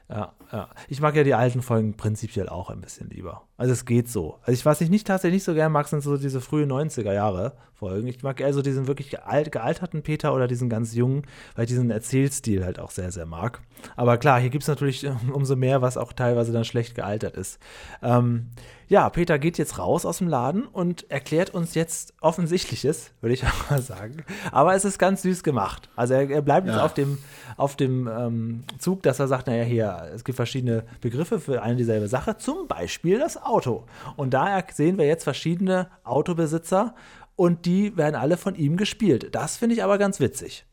[0.09, 0.69] Ja, ja.
[0.89, 3.43] Ich mag ja die alten Folgen prinzipiell auch ein bisschen lieber.
[3.57, 4.37] Also es geht so.
[4.41, 7.13] Also ich, was ich nicht tatsächlich nicht so gern mag, sind so diese frühen 90er
[7.13, 8.07] Jahre Folgen.
[8.07, 11.23] Ich mag eher so diesen wirklich gealt, gealterten Peter oder diesen ganz jungen,
[11.55, 13.61] weil ich diesen Erzählstil halt auch sehr, sehr mag.
[13.95, 17.59] Aber klar, hier gibt es natürlich umso mehr, was auch teilweise dann schlecht gealtert ist.
[18.01, 18.51] Ähm,
[18.93, 23.43] ja, Peter geht jetzt raus aus dem Laden und erklärt uns jetzt Offensichtliches, würde ich
[23.47, 24.23] auch mal sagen.
[24.51, 25.89] Aber es ist ganz süß gemacht.
[25.95, 26.73] Also er, er bleibt ja.
[26.73, 27.17] jetzt auf dem,
[27.57, 31.75] auf dem ähm, Zug, dass er sagt, naja, hier, es gibt verschiedene Begriffe für eine
[31.75, 33.85] dieselbe Sache, zum Beispiel das Auto.
[34.15, 36.93] Und da sehen wir jetzt verschiedene Autobesitzer
[37.35, 39.33] und die werden alle von ihm gespielt.
[39.33, 40.67] Das finde ich aber ganz witzig.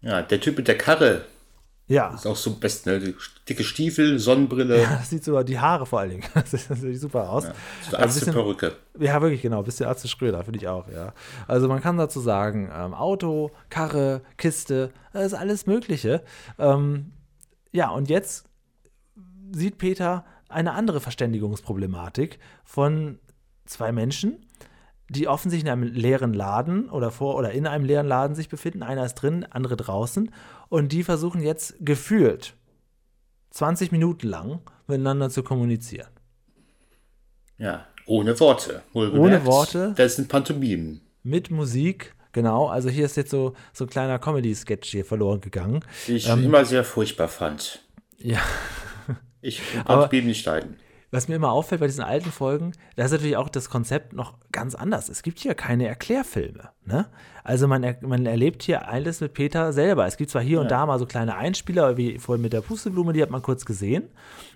[0.00, 1.26] Ja, der Typ mit der Karre,
[1.88, 2.14] ja.
[2.14, 3.14] Ist auch so best, ne?
[3.48, 4.82] Dicke Stiefel, Sonnenbrille.
[4.82, 6.24] Ja, das sieht so, die Haare vor allen Dingen.
[6.34, 7.44] Das sieht, das sieht super aus.
[7.44, 7.54] Ja,
[7.90, 8.76] so also Perücke.
[8.98, 9.62] Ja, wirklich, genau.
[9.62, 11.14] Bisschen Arzt Schröder, finde ich auch, ja.
[11.46, 16.22] Also man kann dazu sagen, ähm, Auto, Karre, Kiste, das ist alles Mögliche.
[16.58, 17.12] Ähm,
[17.72, 18.44] ja, und jetzt
[19.52, 23.18] sieht Peter eine andere Verständigungsproblematik von
[23.64, 24.44] zwei Menschen,
[25.08, 28.82] die offensichtlich in einem leeren Laden oder vor oder in einem leeren Laden sich befinden.
[28.82, 30.30] Einer ist drin, andere draußen.
[30.68, 32.54] Und die versuchen jetzt gefühlt
[33.50, 36.10] 20 Minuten lang miteinander zu kommunizieren.
[37.56, 38.82] Ja, ohne Worte.
[38.92, 39.94] Ohne Worte.
[39.96, 41.00] Das sind Pantomimen.
[41.22, 42.14] Mit Musik.
[42.32, 45.80] Genau, also hier ist jetzt so, so ein kleiner Comedy-Sketch hier verloren gegangen.
[46.06, 47.82] Die ich ähm, immer sehr furchtbar fand.
[48.18, 48.40] Ja.
[49.40, 50.76] Ich kann Pantomimen nicht leiden
[51.10, 54.34] was mir immer auffällt bei diesen alten Folgen, da ist natürlich auch das Konzept noch
[54.52, 55.08] ganz anders.
[55.08, 56.70] Es gibt hier keine Erklärfilme.
[56.84, 57.06] Ne?
[57.44, 60.06] Also man, er, man erlebt hier alles mit Peter selber.
[60.06, 60.60] Es gibt zwar hier ja.
[60.60, 63.64] und da mal so kleine Einspieler, wie vorhin mit der Pusteblume, die hat man kurz
[63.64, 64.08] gesehen.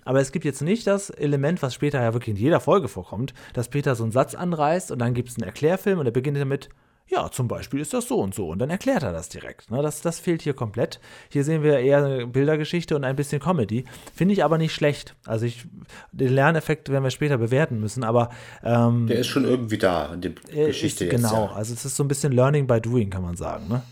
[0.05, 3.33] Aber es gibt jetzt nicht das Element, was später ja wirklich in jeder Folge vorkommt,
[3.53, 6.37] dass Peter so einen Satz anreißt und dann gibt es einen Erklärfilm und der beginnt
[6.37, 6.69] damit,
[7.07, 8.47] ja, zum Beispiel ist das so und so.
[8.47, 9.69] Und dann erklärt er das direkt.
[9.69, 9.81] Ne?
[9.81, 10.99] Das, das fehlt hier komplett.
[11.29, 13.83] Hier sehen wir eher eine Bildergeschichte und ein bisschen Comedy.
[14.15, 15.15] Finde ich aber nicht schlecht.
[15.25, 15.65] Also ich,
[16.11, 18.29] den Lerneffekt werden wir später bewerten müssen, aber
[18.63, 21.21] ähm, Der ist schon irgendwie da in der Geschichte ist, jetzt.
[21.21, 21.51] Genau, ja.
[21.51, 23.67] also es ist so ein bisschen Learning by Doing, kann man sagen.
[23.67, 23.83] Ne?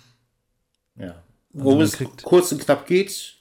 [0.97, 1.05] Ja.
[1.53, 3.37] Also Worum es kurz und knapp geht.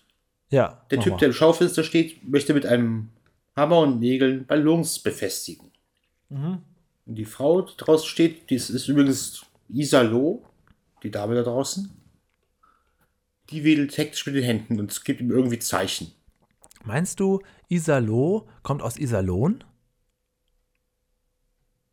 [0.51, 0.85] Ja.
[0.91, 1.19] Der Typ, mal.
[1.19, 3.11] der im Schaufenster steht, möchte mit einem
[3.55, 5.71] Hammer und Nägeln Ballons befestigen.
[6.29, 6.59] Mhm.
[7.07, 10.45] Und die Frau, die draußen steht, die ist, ist übrigens Isalo,
[11.03, 11.91] die Dame da draußen,
[13.51, 16.13] die wedelt hektisch mit den Händen und es gibt ihm irgendwie Zeichen.
[16.85, 19.65] Meinst du, Isalo kommt aus Iserlohn?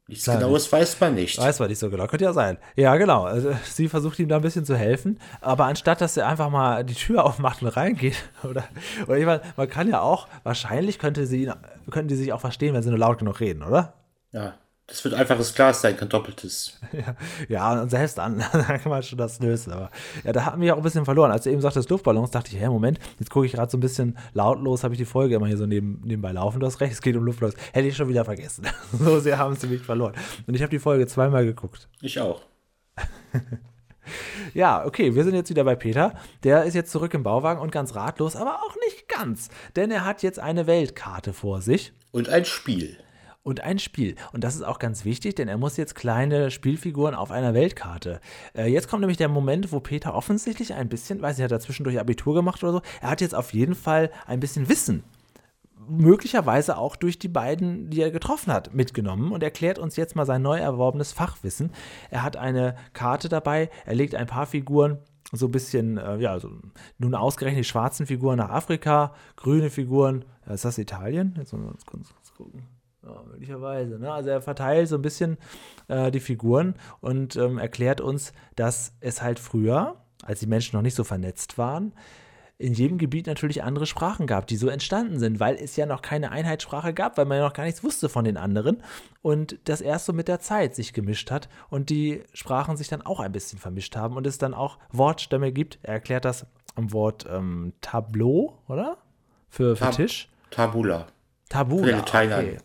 [0.09, 1.37] Nichts Klar, Genaues weiß man nicht.
[1.37, 2.07] Weiß man nicht so genau.
[2.07, 2.57] Könnte ja sein.
[2.77, 3.23] Ja, genau.
[3.23, 5.19] Also, sie versucht ihm da ein bisschen zu helfen.
[5.41, 8.63] Aber anstatt, dass er einfach mal die Tür aufmacht und reingeht, oder,
[9.05, 11.51] oder ich meine, man kann ja auch, wahrscheinlich könnte sie,
[11.91, 13.95] könnten die sich auch verstehen, wenn sie nur laut genug reden, oder?
[14.31, 14.57] Ja.
[14.87, 16.79] Das wird einfaches Glas sein, kein doppeltes.
[16.93, 17.15] Ja,
[17.49, 19.73] ja und selbst dann, dann kann man schon das lösen.
[19.73, 19.91] Aber
[20.23, 21.29] ja, da haben wir auch ein bisschen verloren.
[21.29, 23.81] Als du eben sagtest Luftballons, dachte ich, hä, Moment, jetzt gucke ich gerade so ein
[23.81, 26.61] bisschen lautlos, habe ich die Folge immer hier so neben, nebenbei laufen.
[26.61, 27.57] Du hast recht, es geht um Luftballons.
[27.73, 28.65] Hätte ich schon wieder vergessen.
[28.97, 30.13] so sehr haben sie mich verloren.
[30.47, 31.89] Und ich habe die Folge zweimal geguckt.
[32.01, 32.41] Ich auch.
[34.53, 36.13] Ja, okay, wir sind jetzt wieder bei Peter.
[36.43, 39.49] Der ist jetzt zurück im Bauwagen und ganz ratlos, aber auch nicht ganz.
[39.75, 41.91] Denn er hat jetzt eine Weltkarte vor sich.
[42.13, 42.97] Und ein Spiel.
[43.47, 44.15] Und ein Spiel.
[44.33, 48.19] Und das ist auch ganz wichtig, denn er muss jetzt kleine Spielfiguren auf einer Weltkarte.
[48.53, 51.61] Äh, jetzt kommt nämlich der Moment, wo Peter offensichtlich ein bisschen, weiß nicht, hat er
[51.61, 55.05] zwischendurch Abitur gemacht oder so, er hat jetzt auf jeden Fall ein bisschen Wissen
[55.87, 60.25] möglicherweise auch durch die beiden, die er getroffen hat, mitgenommen und erklärt uns jetzt mal
[60.25, 61.71] sein neu erworbenes Fachwissen.
[62.11, 64.97] Er hat eine Karte dabei, er legt ein paar Figuren
[65.31, 66.51] so ein bisschen, äh, ja, so,
[66.97, 71.35] nun ausgerechnet die schwarzen Figuren nach Afrika, grüne Figuren, ist das Italien?
[71.37, 72.76] Jetzt wollen wir uns kurz gucken.
[73.03, 73.99] Ja, möglicherweise.
[73.99, 74.11] Ne?
[74.11, 75.37] Also er verteilt so ein bisschen
[75.87, 80.81] äh, die Figuren und ähm, erklärt uns, dass es halt früher, als die Menschen noch
[80.81, 81.93] nicht so vernetzt waren,
[82.59, 86.01] in jedem Gebiet natürlich andere Sprachen gab, die so entstanden sind, weil es ja noch
[86.01, 88.81] keine Einheitssprache gab, weil man ja noch gar nichts wusste von den anderen
[89.21, 93.03] und das erst so mit der Zeit sich gemischt hat und die Sprachen sich dann
[93.03, 95.77] auch ein bisschen vermischt haben und es dann auch Wortstämme gibt.
[95.83, 98.97] Er erklärt das am Wort ähm, Tableau, oder?
[99.49, 100.29] Für, für Tab Tisch.
[100.49, 101.07] Tabula.
[101.49, 102.01] Tabula.
[102.01, 102.47] Thailand.
[102.47, 102.57] Okay.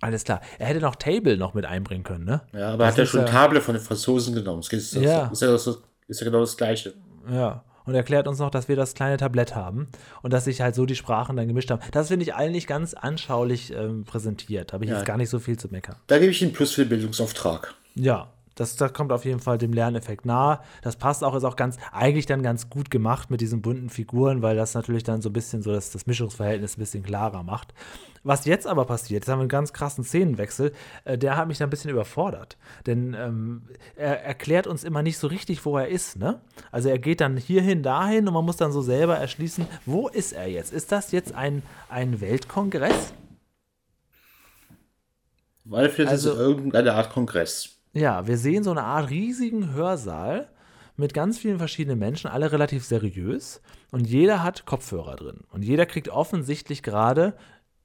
[0.00, 0.40] Alles klar.
[0.58, 2.40] Er hätte noch Table noch mit einbringen können, ne?
[2.52, 4.62] Ja, aber Das hat er ist schon ja- Table von den Franzosen genommen.
[4.62, 5.26] Das ist, Ja.
[5.28, 6.94] ist, ja, ist ja genau das Gleiche.
[7.30, 7.64] Ja.
[7.86, 9.88] Und erklärt uns noch, dass wir das kleine Tablett haben
[10.22, 11.80] und dass sich halt so die Sprachen dann gemischt haben.
[11.92, 14.70] Das finde ich eigentlich ganz anschaulich ähm, präsentiert.
[14.70, 14.98] Da habe ich Ja.
[14.98, 15.96] jetzt gar nicht so viel zu meckern.
[16.06, 17.74] Da gebe ich Ihnen Plus für den Bildungsauftrag.
[17.94, 18.28] Ja,
[18.60, 20.60] das, das kommt auf jeden Fall dem Lerneffekt nahe.
[20.82, 24.42] Das passt auch, ist auch ganz, eigentlich dann ganz gut gemacht mit diesen bunten Figuren,
[24.42, 27.72] weil das natürlich dann so ein bisschen so das, das Mischungsverhältnis ein bisschen klarer macht.
[28.22, 30.72] Was jetzt aber passiert, jetzt haben wir einen ganz krassen Szenenwechsel,
[31.04, 32.58] äh, der hat mich da ein bisschen überfordert.
[32.84, 33.62] Denn ähm,
[33.96, 36.18] er erklärt uns immer nicht so richtig, wo er ist.
[36.18, 36.42] Ne?
[36.70, 40.32] Also er geht dann hierhin, dahin und man muss dann so selber erschließen, wo ist
[40.32, 40.70] er jetzt?
[40.70, 43.14] Ist das jetzt ein, ein Weltkongress?
[45.64, 47.79] Weil vielleicht Also- ist es irgendeine Art Kongress.
[47.92, 50.48] Ja, wir sehen so eine Art riesigen Hörsaal
[50.96, 53.60] mit ganz vielen verschiedenen Menschen, alle relativ seriös.
[53.90, 55.40] Und jeder hat Kopfhörer drin.
[55.50, 57.34] Und jeder kriegt offensichtlich gerade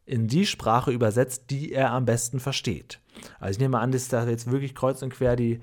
[0.06, 3.00] in die Sprache übersetzt, die er am besten versteht.
[3.40, 5.60] Also ich nehme an, dass da jetzt wirklich kreuz und quer die,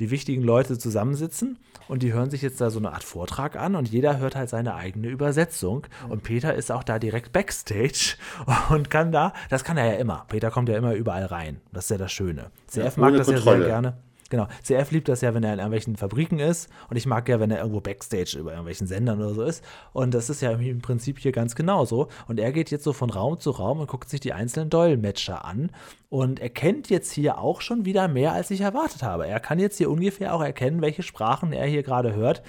[0.00, 3.74] die wichtigen Leute zusammensitzen und die hören sich jetzt da so eine Art Vortrag an
[3.76, 5.86] und jeder hört halt seine eigene Übersetzung.
[6.08, 8.16] Und Peter ist auch da direkt backstage
[8.70, 10.24] und kann da, das kann er ja immer.
[10.28, 11.60] Peter kommt ja immer überall rein.
[11.72, 12.50] Das ist ja das Schöne.
[12.68, 13.66] CF mag ohne das ja sehr Kontrolle.
[13.66, 13.96] gerne.
[14.30, 14.48] Genau.
[14.62, 16.70] CF liebt das ja, wenn er in irgendwelchen Fabriken ist.
[16.88, 19.62] Und ich mag ja, wenn er irgendwo Backstage über irgendwelchen Sendern oder so ist.
[19.92, 22.08] Und das ist ja im Prinzip hier ganz genauso.
[22.26, 25.44] Und er geht jetzt so von Raum zu Raum und guckt sich die einzelnen Dolmetscher
[25.44, 25.70] an.
[26.08, 29.26] Und erkennt jetzt hier auch schon wieder mehr, als ich erwartet habe.
[29.26, 32.42] Er kann jetzt hier ungefähr auch erkennen, welche Sprachen er hier gerade hört.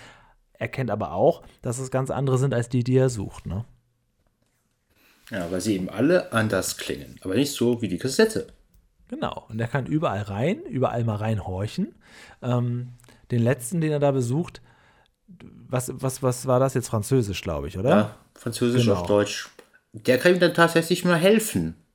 [0.57, 3.45] Er kennt aber auch, dass es ganz andere sind als die, die er sucht.
[3.45, 3.65] Ne?
[5.31, 7.19] Ja, weil sie eben alle anders klingen.
[7.21, 8.47] Aber nicht so wie die Kassette.
[9.07, 9.45] Genau.
[9.49, 11.95] Und er kann überall rein, überall mal reinhorchen.
[12.41, 12.93] Ähm,
[13.31, 14.61] den letzten, den er da besucht,
[15.67, 16.87] was, was, was war das jetzt?
[16.89, 17.89] Französisch, glaube ich, oder?
[17.89, 18.99] Ja, Französisch Genau.
[19.01, 19.49] auf Deutsch.
[19.93, 21.75] Der kann ihm dann tatsächlich mal helfen.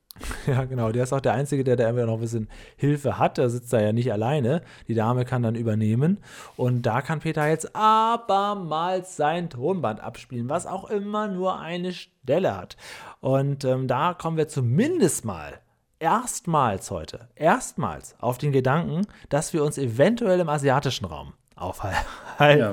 [0.46, 0.92] Ja, genau.
[0.92, 3.38] Der ist auch der Einzige, der da irgendwie noch ein bisschen Hilfe hat.
[3.38, 4.61] Der sitzt da ja nicht alleine.
[4.87, 6.18] Die Dame kann dann übernehmen.
[6.57, 12.55] Und da kann Peter jetzt abermals sein Tonband abspielen, was auch immer nur eine Stelle
[12.57, 12.77] hat.
[13.20, 15.61] Und ähm, da kommen wir zumindest mal,
[16.00, 22.06] erstmals heute, erstmals auf den Gedanken, dass wir uns eventuell im asiatischen Raum aufhalten.
[22.40, 22.72] Ja.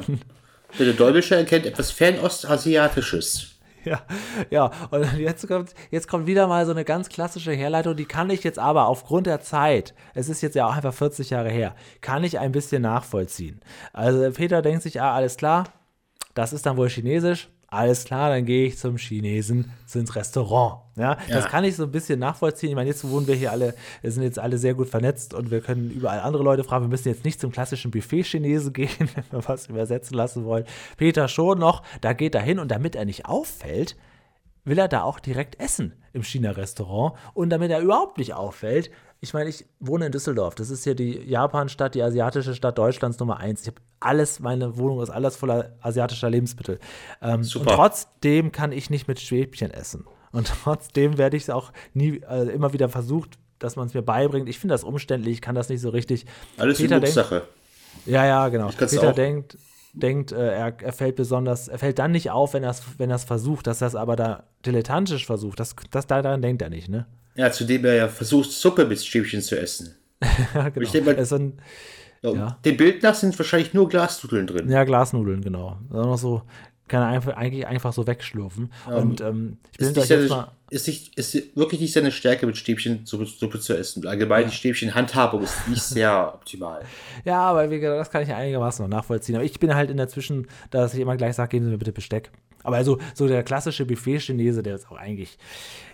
[0.79, 3.53] Der Dolmetscher erkennt etwas Fernostasiatisches.
[3.83, 4.01] Ja,
[4.49, 8.29] ja, und jetzt kommt, jetzt kommt wieder mal so eine ganz klassische Herleitung, die kann
[8.29, 11.73] ich jetzt aber aufgrund der Zeit, es ist jetzt ja auch einfach 40 Jahre her,
[12.01, 13.61] kann ich ein bisschen nachvollziehen.
[13.93, 15.65] Also Peter denkt sich, ah, alles klar,
[16.33, 20.81] das ist dann wohl Chinesisch, alles klar, dann gehe ich zum Chinesen, ins Restaurant.
[20.95, 21.49] Ja, das Ja.
[21.49, 22.69] kann ich so ein bisschen nachvollziehen.
[22.69, 25.51] Ich meine, jetzt wohnen wir hier alle, wir sind jetzt alle sehr gut vernetzt und
[25.51, 26.85] wir können überall andere Leute fragen.
[26.85, 30.65] Wir müssen jetzt nicht zum klassischen Buffet-Chinesen gehen, wenn wir was übersetzen lassen wollen.
[30.95, 33.95] Peter schon noch, da geht er hin und damit er nicht auffällt,
[34.67, 37.17] will er da auch direkt essen im China-Restaurant.
[37.33, 40.55] Und damit er überhaupt nicht auffällt, ich meine, ich wohne in Düsseldorf.
[40.55, 43.61] Das ist hier die Japan-Stadt, die asiatische Stadt Deutschlands Nummer eins.
[43.61, 46.79] Ich habe alles, meine Wohnung ist alles voller asiatischer Lebensmittel.
[47.21, 47.75] Ähm, und Super.
[47.75, 50.05] trotzdem kann ich nicht mit Stäbchen essen.
[50.31, 54.03] Und trotzdem werde ich es auch nie, äh, immer wieder versucht, dass man es mir
[54.03, 54.49] beibringt.
[54.49, 56.25] Ich finde das umständlich, ich kann das nicht so richtig.
[56.57, 57.47] Alles Peter denkt, Übungssache.
[58.05, 58.67] ja, ja, genau.
[58.67, 59.15] Peter auch.
[59.15, 59.57] denkt,
[59.99, 63.09] denkt äh, er, er fällt besonders, er fällt dann nicht auf, wenn er es wenn
[63.09, 65.59] er's versucht, dass er es aber da dilettantisch versucht.
[65.59, 67.05] Das, das, daran denkt er nicht, ne?
[67.35, 69.95] Ja, zudem er ja versucht, Suppe mit Stäbchen zu essen.
[70.55, 70.83] ja, genau.
[70.83, 71.59] Ich denke mal- Es sind,
[72.21, 72.31] Ja.
[72.33, 72.57] Ja.
[72.65, 74.69] Dem Bild nach sind wahrscheinlich nur Glasnudeln drin.
[74.69, 75.77] ja, Glasnudeln, genau.
[75.89, 76.41] Noch so,
[76.87, 78.71] kann er einfach, eigentlich einfach so wegschlürfen.
[78.87, 80.51] Und ähm, ich bin euch jetzt mal.
[80.69, 84.05] Ist, nicht, ist wirklich nicht seine Stärke, mit Stäbchen Suppe, Suppe zu essen.
[84.05, 86.81] Allgemein die Stäbchenhandhabung ist nicht sehr optimal.
[87.23, 89.35] Ja, aber wie gesagt, das kann ich einigermaßen noch nachvollziehen.
[89.35, 91.77] Aber ich bin halt in der Zwischen, dass ich immer gleich sage, geben Sie mir
[91.77, 92.31] bitte Besteck.
[92.63, 95.37] Aber also so der klassische Buffet-Chinese, der ist auch eigentlich,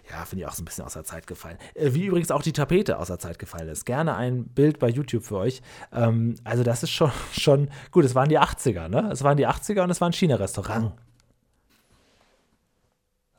[0.09, 1.57] ja, finde ich auch so ein bisschen aus der Zeit gefallen.
[1.75, 3.85] Äh, Wie übrigens auch die Tapete aus der Zeit gefallen ist.
[3.85, 5.61] Gerne ein Bild bei YouTube für euch.
[5.93, 9.09] Ähm, also das ist schon, schon, gut, es waren die 80er, ne?
[9.11, 10.93] Es waren die 80er und es war ein China-Restaurant.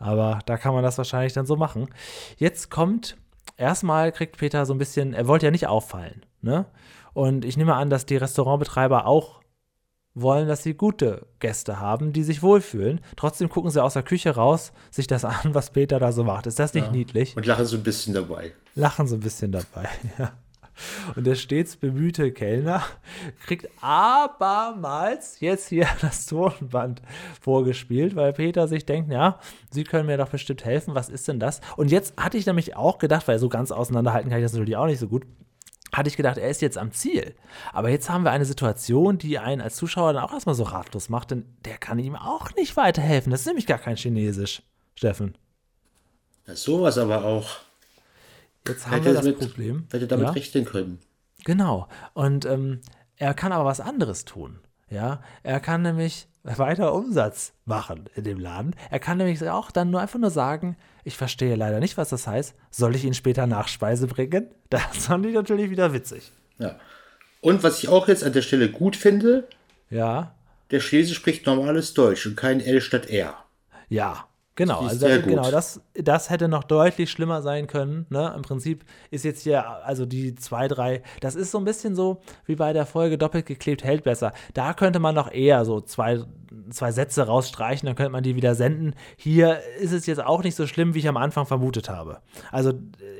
[0.04, 1.88] Aber da kann man das wahrscheinlich dann so machen.
[2.36, 3.16] Jetzt kommt,
[3.56, 6.66] erstmal kriegt Peter so ein bisschen, er wollte ja nicht auffallen, ne?
[7.14, 9.40] Und ich nehme an, dass die Restaurantbetreiber auch
[10.12, 13.00] wollen, dass sie gute Gäste haben, die sich wohlfühlen.
[13.16, 16.46] Trotzdem gucken sie aus der Küche raus, sich das an, was Peter da so macht.
[16.46, 17.34] Ist das nicht niedlich?
[17.34, 18.52] Und lachen so ein bisschen dabei.
[18.74, 19.88] Lachen so ein bisschen dabei.
[20.18, 20.32] Ja.
[21.16, 22.82] Und der stets bemühte Kellner
[23.46, 27.02] kriegt abermals jetzt hier das Tonband
[27.40, 29.38] vorgespielt, weil Peter sich denkt, ja,
[29.70, 31.60] Sie können mir doch bestimmt helfen, was ist denn das?
[31.76, 34.76] Und jetzt hatte ich nämlich auch gedacht, weil so ganz auseinanderhalten kann ich das natürlich
[34.76, 35.24] auch nicht so gut,
[35.92, 37.34] hatte ich gedacht, er ist jetzt am Ziel.
[37.72, 41.08] Aber jetzt haben wir eine Situation, die einen als Zuschauer dann auch erstmal so ratlos
[41.08, 43.30] macht, denn der kann ihm auch nicht weiterhelfen.
[43.30, 44.62] Das ist nämlich gar kein Chinesisch,
[44.94, 45.36] Steffen.
[46.46, 47.58] Ja, sowas aber auch.
[48.66, 49.86] Jetzt haben Hätte wir das damit, Problem.
[49.90, 50.32] Hätte damit Ja?
[50.32, 50.98] rechnen können.
[51.44, 51.88] Genau.
[52.14, 52.80] Und ähm,
[53.16, 54.60] er kann aber was anderes tun.
[54.90, 58.74] Ja, er kann nämlich weiter Umsatz machen in dem Laden.
[58.90, 62.26] Er kann nämlich auch dann nur einfach nur sagen, ich verstehe leider nicht, was das
[62.26, 62.54] heißt.
[62.70, 64.48] Soll ich Ihnen später Nachspeise bringen?
[64.70, 66.32] Das fand ich natürlich wieder witzig.
[66.58, 66.76] Ja.
[67.40, 69.46] Und was ich auch jetzt an der Stelle gut finde,
[69.90, 70.34] Ja,
[70.70, 73.34] der Chinese spricht normales Deutsch und kein L statt R.
[73.88, 74.26] ja.
[74.56, 78.06] Genau, also sehr genau, das, das hätte noch deutlich schlimmer sein können.
[78.08, 78.32] Ne?
[78.36, 82.20] Im Prinzip ist jetzt hier, also die zwei, drei, das ist so ein bisschen so
[82.46, 84.32] wie bei der Folge doppelt geklebt hält besser.
[84.52, 86.20] Da könnte man noch eher so zwei,
[86.70, 88.94] zwei Sätze rausstreichen, dann könnte man die wieder senden.
[89.16, 92.20] Hier ist es jetzt auch nicht so schlimm, wie ich am Anfang vermutet habe.
[92.52, 92.74] Also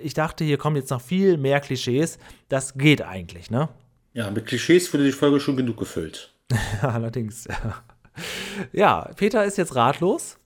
[0.04, 2.18] ich dachte, hier kommen jetzt noch viel mehr Klischees.
[2.48, 3.68] Das geht eigentlich, ne?
[4.12, 6.30] Ja, mit Klischees wurde die Folge schon genug gefüllt.
[6.82, 7.48] Ja, allerdings.
[8.72, 10.38] Ja, Peter ist jetzt ratlos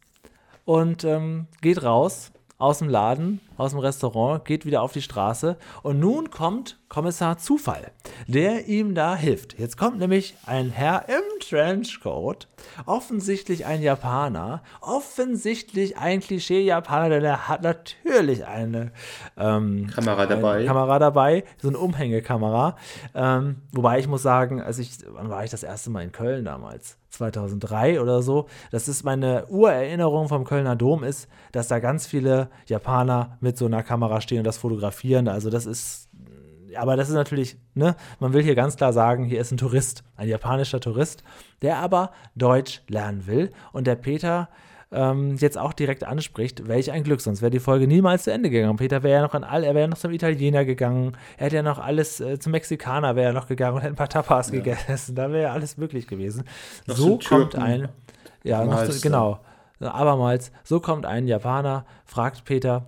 [0.68, 5.56] und ähm, geht raus aus dem Laden, aus dem Restaurant, geht wieder auf die Straße
[5.82, 7.90] und nun kommt Kommissar Zufall,
[8.26, 9.58] der ihm da hilft.
[9.58, 12.48] Jetzt kommt nämlich ein Herr im Trenchcoat,
[12.84, 18.92] offensichtlich ein Japaner, offensichtlich ein Klischee-Japaner, denn er hat natürlich eine
[19.38, 20.64] ähm, Kamera eine dabei.
[20.66, 22.76] Kamera dabei, so eine Umhängekamera.
[23.14, 26.44] Ähm, wobei ich muss sagen, als ich, wann war ich das erste Mal in Köln
[26.44, 26.97] damals?
[27.18, 28.46] 2003 oder so.
[28.70, 33.66] Das ist meine Urerinnerung vom Kölner Dom ist, dass da ganz viele Japaner mit so
[33.66, 35.28] einer Kamera stehen und das fotografieren.
[35.28, 36.08] Also das ist,
[36.76, 40.04] aber das ist natürlich, ne, man will hier ganz klar sagen, hier ist ein Tourist,
[40.16, 41.22] ein japanischer Tourist,
[41.62, 43.50] der aber Deutsch lernen will.
[43.72, 44.48] Und der Peter
[44.90, 48.48] ähm, jetzt auch direkt anspricht, welch ein Glück, sonst wäre die Folge niemals zu Ende
[48.50, 48.76] gegangen.
[48.76, 51.56] Peter wäre ja noch an all, er wäre ja noch zum Italiener gegangen, er hätte
[51.56, 54.50] ja noch alles, äh, zum Mexikaner wäre er noch gegangen und hätte ein paar Tapas
[54.50, 56.44] gegessen, da wäre ja alles möglich gewesen.
[56.86, 57.62] Noch so kommt Türken.
[57.62, 57.88] ein,
[58.44, 59.40] ja, noch Abermals, so, genau,
[59.80, 62.86] abermals, so kommt ein Japaner, fragt Peter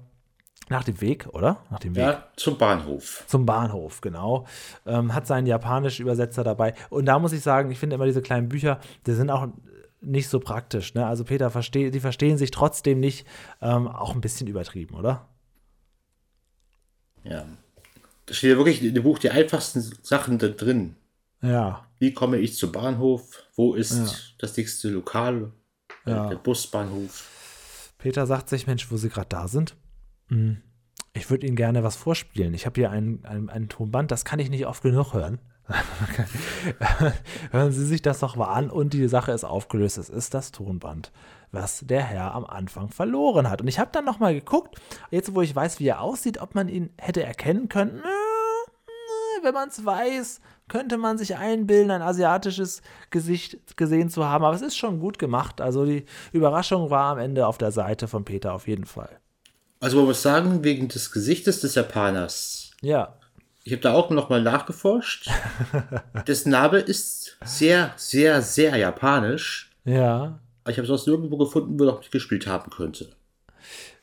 [0.71, 1.59] nach dem Weg, oder?
[1.69, 3.25] Nach dem Weg Ja, zum Bahnhof.
[3.27, 4.47] zum Bahnhof, genau.
[4.87, 6.75] Ähm, hat seinen japanischen Übersetzer dabei.
[6.91, 9.49] Und da muss ich sagen, ich finde immer diese kleinen Bücher, die sind auch
[10.01, 10.95] nicht so praktisch.
[10.95, 11.07] Ne?
[11.07, 13.27] Also Peter versteht, die verstehen sich trotzdem nicht,
[13.61, 15.29] ähm, auch ein bisschen übertrieben, oder?
[17.25, 17.47] Ja.
[18.27, 20.97] Da steht ja wirklich in dem Buch die einfachsten Sachen da drin.
[21.43, 21.87] Ja.
[21.99, 23.43] Wie komme ich zum Bahnhof?
[23.57, 24.13] Wo ist Ja.
[24.39, 25.53] das nächste Lokal?
[26.07, 26.29] Ja.
[26.29, 27.93] Der Busbahnhof.
[27.99, 29.77] Peter sagt sich, Mensch, wo sie gerade da sind,
[30.29, 30.63] hm,
[31.13, 32.55] ich würde Ihnen gerne was vorspielen.
[32.55, 35.39] Ich habe hier ein, ein, ein Tonband, das kann ich nicht oft genug hören.
[37.51, 39.99] hören Sie sich das doch mal an und die Sache ist aufgelöst.
[39.99, 41.13] Es ist das Tonband,
[41.53, 43.61] was der Herr am Anfang verloren hat.
[43.61, 44.77] Und ich habe dann noch mal geguckt,
[45.11, 48.03] jetzt wo ich weiß, wie er aussieht, ob man ihn hätte erkennen können.
[49.43, 54.45] Wenn man es weiß, könnte man sich einbilden, ein asiatisches Gesicht gesehen zu haben.
[54.45, 55.61] Aber es ist schon gut gemacht.
[55.61, 59.19] Also die Überraschung war am Ende auf der Seite von Peter auf jeden Fall.
[59.81, 62.73] Also man muss sagen, wegen des Gesichtes des Japaners.
[62.83, 63.20] Ja,
[63.65, 65.29] Ich habe da auch noch mal nachgeforscht.
[66.27, 69.71] Dessen Name ist sehr, sehr, sehr japanisch.
[69.85, 70.39] ja.
[70.63, 73.09] Aber ich habe sonst nirgendwo gefunden, wo er noch mitgespielt haben könnte.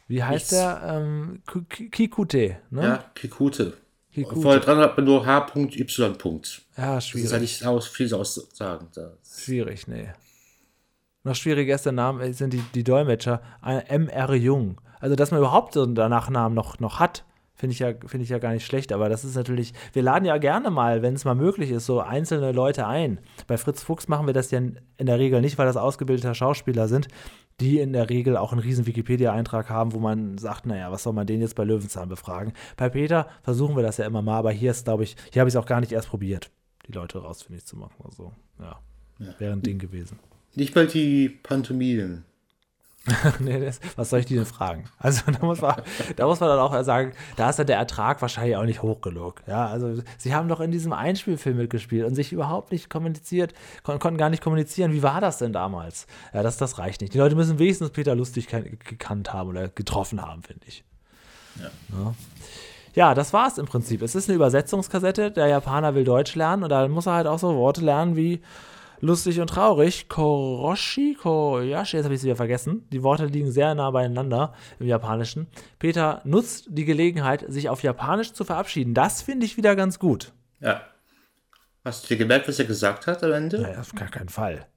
[0.08, 0.50] Wie heißt Nichts.
[0.50, 0.82] der?
[0.86, 2.82] Ähm, Ku- Ki- Kikute, ne?
[2.84, 3.74] Ja, Kikute.
[4.12, 4.36] Kikute.
[4.36, 5.68] Und vorne dran hat man nur H.Y.
[5.68, 7.42] Ja, Das ist ja schwierig.
[7.42, 8.88] nicht aus, viel aussagen.
[8.94, 10.10] Das- Schwierig, nee.
[11.24, 13.42] Noch schwieriger ist der Name, äh, sind die, die Dolmetscher.
[13.62, 14.34] Ein M.R.
[14.34, 14.82] Jung.
[15.00, 17.24] Also, dass man überhaupt so einen Nachnamen noch, noch hat,
[17.58, 20.26] Finde ich, ja, find ich ja gar nicht schlecht, aber das ist natürlich, wir laden
[20.26, 23.20] ja gerne mal, wenn es mal möglich ist, so einzelne Leute ein.
[23.48, 26.88] Bei Fritz Fuchs machen wir das ja in der Regel nicht, weil das ausgebildete Schauspieler
[26.88, 27.08] sind,
[27.60, 31.14] die in der Regel auch einen riesen Wikipedia-Eintrag haben, wo man sagt, naja, was soll
[31.14, 32.54] man den jetzt bei Löwenzahn befragen?
[32.76, 35.50] Bei Peter versuchen wir das ja immer mal, aber hier ist, glaube ich, hier habe
[35.50, 36.52] ich es auch gar nicht erst probiert,
[36.88, 37.96] die Leute rausfindig zu machen.
[38.04, 38.80] Also, ja,
[39.18, 39.34] ja.
[39.40, 40.20] wäre ein Ding gewesen.
[40.54, 42.24] Nicht mal die Pantomimen.
[43.40, 44.86] nee, das, was soll ich die denn fragen?
[45.00, 45.82] Also da muss, man,
[46.16, 49.02] da muss man dann auch sagen, da ist ja der Ertrag wahrscheinlich auch nicht hoch
[49.02, 49.42] genug.
[49.48, 53.54] Ja, also sie haben doch in diesem Einspielfilm mitgespielt und sich überhaupt nicht kommuniziert,
[53.84, 54.92] kon konnten gar nicht kommunizieren.
[54.92, 56.08] Wie war das denn damals?
[56.34, 57.14] Ja, das, das reicht nicht.
[57.14, 60.84] Die Leute müssen wenigstens Peter Lustig gekannt haben oder getroffen haben, finde ich.
[61.60, 61.70] Ja.
[61.98, 62.14] ja.
[62.98, 64.02] Ja, das war es im Prinzip.
[64.02, 65.30] Es ist eine Übersetzungskassette.
[65.30, 68.42] Der Japaner will Deutsch lernen und da muss er halt auch so Worte lernen wie
[69.00, 70.10] lustig und traurig.
[70.10, 72.88] Koroshi, Koyashi, jetzt habe ich es wieder vergessen.
[72.92, 75.48] Die Worte liegen sehr nah beieinander im Japanischen.
[75.80, 78.94] Peter nutzt die Gelegenheit, sich auf Japanisch zu verabschieden.
[78.94, 80.34] Das finde ich wieder ganz gut.
[80.60, 80.82] Ja.
[81.86, 83.62] Hast du dir gemerkt, was er gesagt hat am Ende?
[83.62, 84.68] Naja, auf gar keinen Fall.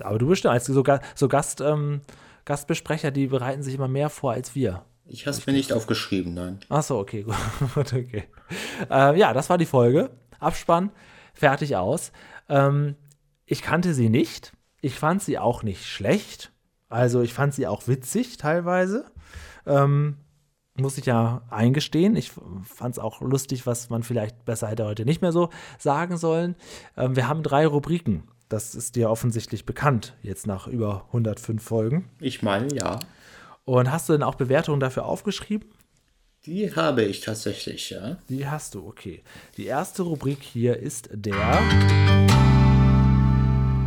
[0.00, 0.82] Aber du bist als so,
[1.14, 2.00] so Gast, ähm,
[2.44, 4.84] Gastbesprecher, die bereiten sich immer mehr vor als wir.
[5.06, 6.60] Ich habe es mir nicht aufgeschrieben, nein.
[6.68, 7.22] Achso, okay,
[7.74, 7.92] gut.
[7.92, 8.24] okay.
[8.90, 10.10] Äh, ja, das war die Folge.
[10.40, 10.90] Abspann,
[11.34, 12.12] fertig aus.
[12.48, 12.96] Ähm,
[13.46, 14.52] ich kannte sie nicht.
[14.80, 16.52] Ich fand sie auch nicht schlecht.
[16.88, 19.06] Also ich fand sie auch witzig teilweise.
[19.66, 20.16] Ähm,
[20.76, 22.16] muss ich ja eingestehen.
[22.16, 22.32] Ich
[22.62, 26.56] fand es auch lustig, was man vielleicht besser hätte heute nicht mehr so sagen sollen.
[26.96, 28.24] Ähm, wir haben drei Rubriken.
[28.48, 32.10] Das ist dir offensichtlich bekannt, jetzt nach über 105 Folgen.
[32.20, 33.00] Ich meine, ja.
[33.64, 35.70] Und hast du denn auch Bewertungen dafür aufgeschrieben?
[36.44, 38.18] Die habe ich tatsächlich, ja.
[38.28, 39.22] Die hast du, okay.
[39.56, 42.53] Die erste Rubrik hier ist der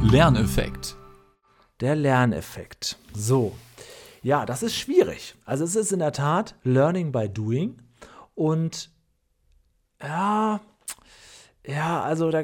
[0.04, 0.95] Lerneffekt.
[1.82, 2.98] Der Lerneffekt.
[3.14, 3.56] So.
[4.22, 5.36] Ja, das ist schwierig.
[5.45, 7.78] Also es ist in der Tat Learning by Doing.
[8.36, 8.89] Und
[10.02, 10.62] ja,
[11.68, 12.43] ja, also da,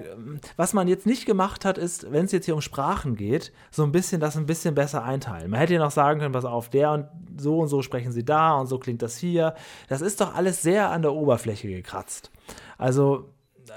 [0.58, 3.84] was man jetzt nicht gemacht hat, ist, wenn es jetzt hier um Sprachen geht, so
[3.84, 5.50] ein bisschen das ein bisschen besser einteilen.
[5.50, 8.26] Man hätte ja noch sagen können, pass auf, der und so und so sprechen sie
[8.26, 9.56] da und so klingt das hier.
[9.88, 12.32] Das ist doch alles sehr an der Oberfläche gekratzt.
[12.78, 13.30] Also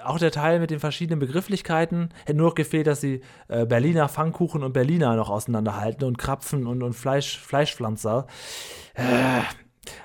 [0.08, 4.08] auch der Teil mit den verschiedenen Begrifflichkeiten hätte nur noch gefehlt, dass sie äh, Berliner
[4.08, 8.26] Pfannkuchen und Berliner noch auseinanderhalten und Krapfen und, und Fleisch, Fleischpflanzer.
[8.94, 9.42] Äh,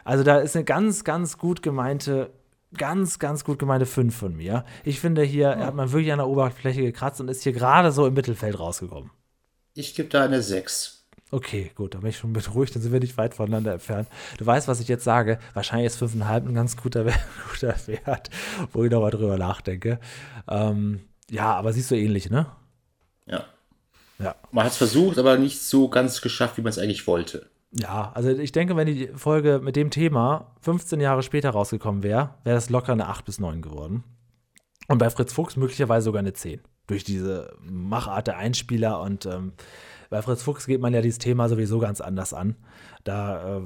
[0.04, 2.32] also da ist eine ganz, ganz gut gemeinte,
[2.78, 4.66] ganz, ganz gut gemeinte 5 von mir.
[4.84, 5.66] Ich finde, hier ja.
[5.66, 9.12] hat man wirklich an der Oberfläche gekratzt und ist hier gerade so im Mittelfeld rausgekommen.
[9.74, 11.01] Ich gebe da eine 6.
[11.32, 14.10] Okay, gut, da bin ich schon beruhigt, dann sind wir nicht weit voneinander entfernt.
[14.38, 15.40] Du weißt, was ich jetzt sage.
[15.54, 17.06] Wahrscheinlich ist 5,5 ein ganz guter,
[17.52, 18.30] guter Wert,
[18.74, 20.00] wo ich nochmal drüber nachdenke.
[20.50, 22.48] Ähm, ja, aber siehst du ähnlich, ne?
[23.26, 23.46] Ja.
[24.20, 24.36] ja.
[24.52, 27.50] Man hat es versucht, aber nicht so ganz geschafft, wie man es eigentlich wollte.
[27.72, 32.36] Ja, also ich denke, wenn die Folge mit dem Thema 15 Jahre später rausgekommen wäre,
[32.44, 34.04] wäre das locker eine 8 bis 9 geworden.
[34.90, 36.60] Und bei Fritz Fuchs möglicherweise sogar eine 10.
[36.88, 39.54] Durch diese Machart der Einspieler und ähm,
[40.12, 42.58] bei Fritz Fuchs geht man ja dieses Thema sowieso ganz anders an.
[43.06, 43.62] Da äh,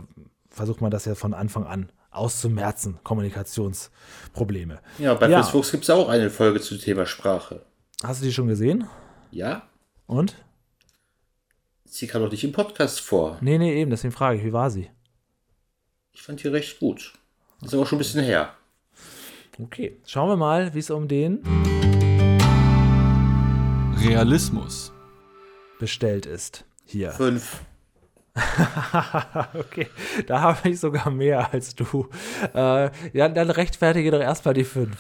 [0.48, 4.80] versucht man das ja von Anfang an auszumerzen, Kommunikationsprobleme.
[5.00, 5.42] Ja, bei ja.
[5.42, 7.66] Fritz Fuchs gibt es auch eine Folge zum Thema Sprache.
[8.04, 8.88] Hast du die schon gesehen?
[9.32, 9.68] Ja.
[10.06, 10.36] Und?
[11.84, 13.40] Sie kam doch nicht im Podcast vor.
[13.42, 14.92] Nee, nee, eben, deswegen frage ich, wie war sie?
[16.14, 17.14] Ich fand die recht gut.
[17.64, 18.54] Ist aber schon ein bisschen her.
[19.60, 21.42] Okay, schauen wir mal, wie es um den
[23.98, 24.92] Realismus
[25.80, 26.66] bestellt ist.
[26.86, 27.12] Hier.
[27.12, 27.62] Fünf.
[29.54, 29.88] okay,
[30.28, 32.10] da habe ich sogar mehr als du.
[32.54, 34.98] Äh, ja, dann rechtfertige doch erstmal die fünf.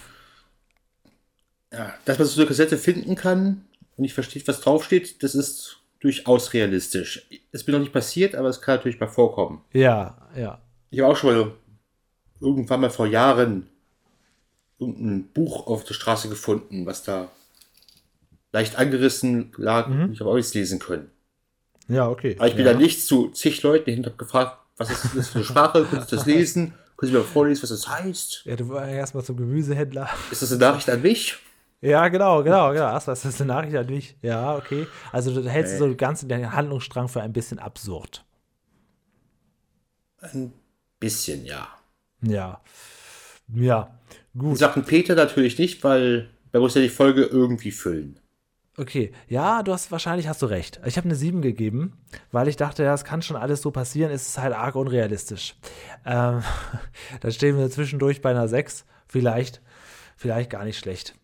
[1.73, 3.65] Ja, dass man so eine Kassette finden kann
[3.97, 7.27] und nicht versteht, was draufsteht, das ist durchaus realistisch.
[7.51, 9.63] Es ist mir noch nicht passiert, aber es kann natürlich mal vorkommen.
[9.73, 10.61] Ja, ja.
[10.89, 11.51] Ich habe auch schon mal
[12.39, 13.67] irgendwann mal vor Jahren
[14.79, 17.31] irgendein Buch auf der Straße gefunden, was da
[18.55, 19.89] leicht angerissen lag.
[19.89, 20.13] Mhm.
[20.13, 21.11] Ich habe auch nichts lesen können.
[21.89, 22.37] Ja, okay.
[22.39, 22.71] Aber ich bin ja.
[22.71, 25.83] da nicht zu zig Leuten hin und habe gefragt, was ist das für eine Sprache?
[25.83, 26.73] Könntest du das lesen?
[26.95, 28.45] Können Sie mir vorlesen, was das heißt?
[28.45, 30.09] Ja, du warst erstmal zum Gemüsehändler.
[30.31, 31.35] Ist das eine Nachricht an mich?
[31.81, 32.93] Ja, genau, genau, genau.
[32.93, 34.15] Das ist eine Nachricht an mich.
[34.21, 34.87] Ja, okay.
[35.11, 35.89] Also du hältst okay.
[35.89, 38.23] so ganz den Handlungsstrang für ein bisschen absurd.
[40.19, 40.53] Ein
[41.01, 41.67] bisschen, ja.
[42.21, 42.61] Ja.
[43.53, 43.99] Ja,
[44.35, 44.57] gut.
[44.57, 48.17] Sachen Peter natürlich nicht, weil er muss ja die Folge irgendwie füllen.
[48.77, 50.81] Okay, ja, du hast wahrscheinlich hast du recht.
[50.85, 51.93] Ich habe eine 7 gegeben,
[52.33, 55.55] weil ich dachte, ja, es kann schon alles so passieren, ist es halt arg unrealistisch.
[56.05, 56.43] Ähm,
[57.21, 59.61] dann stehen wir zwischendurch bei einer 6, vielleicht,
[60.17, 61.15] vielleicht gar nicht schlecht.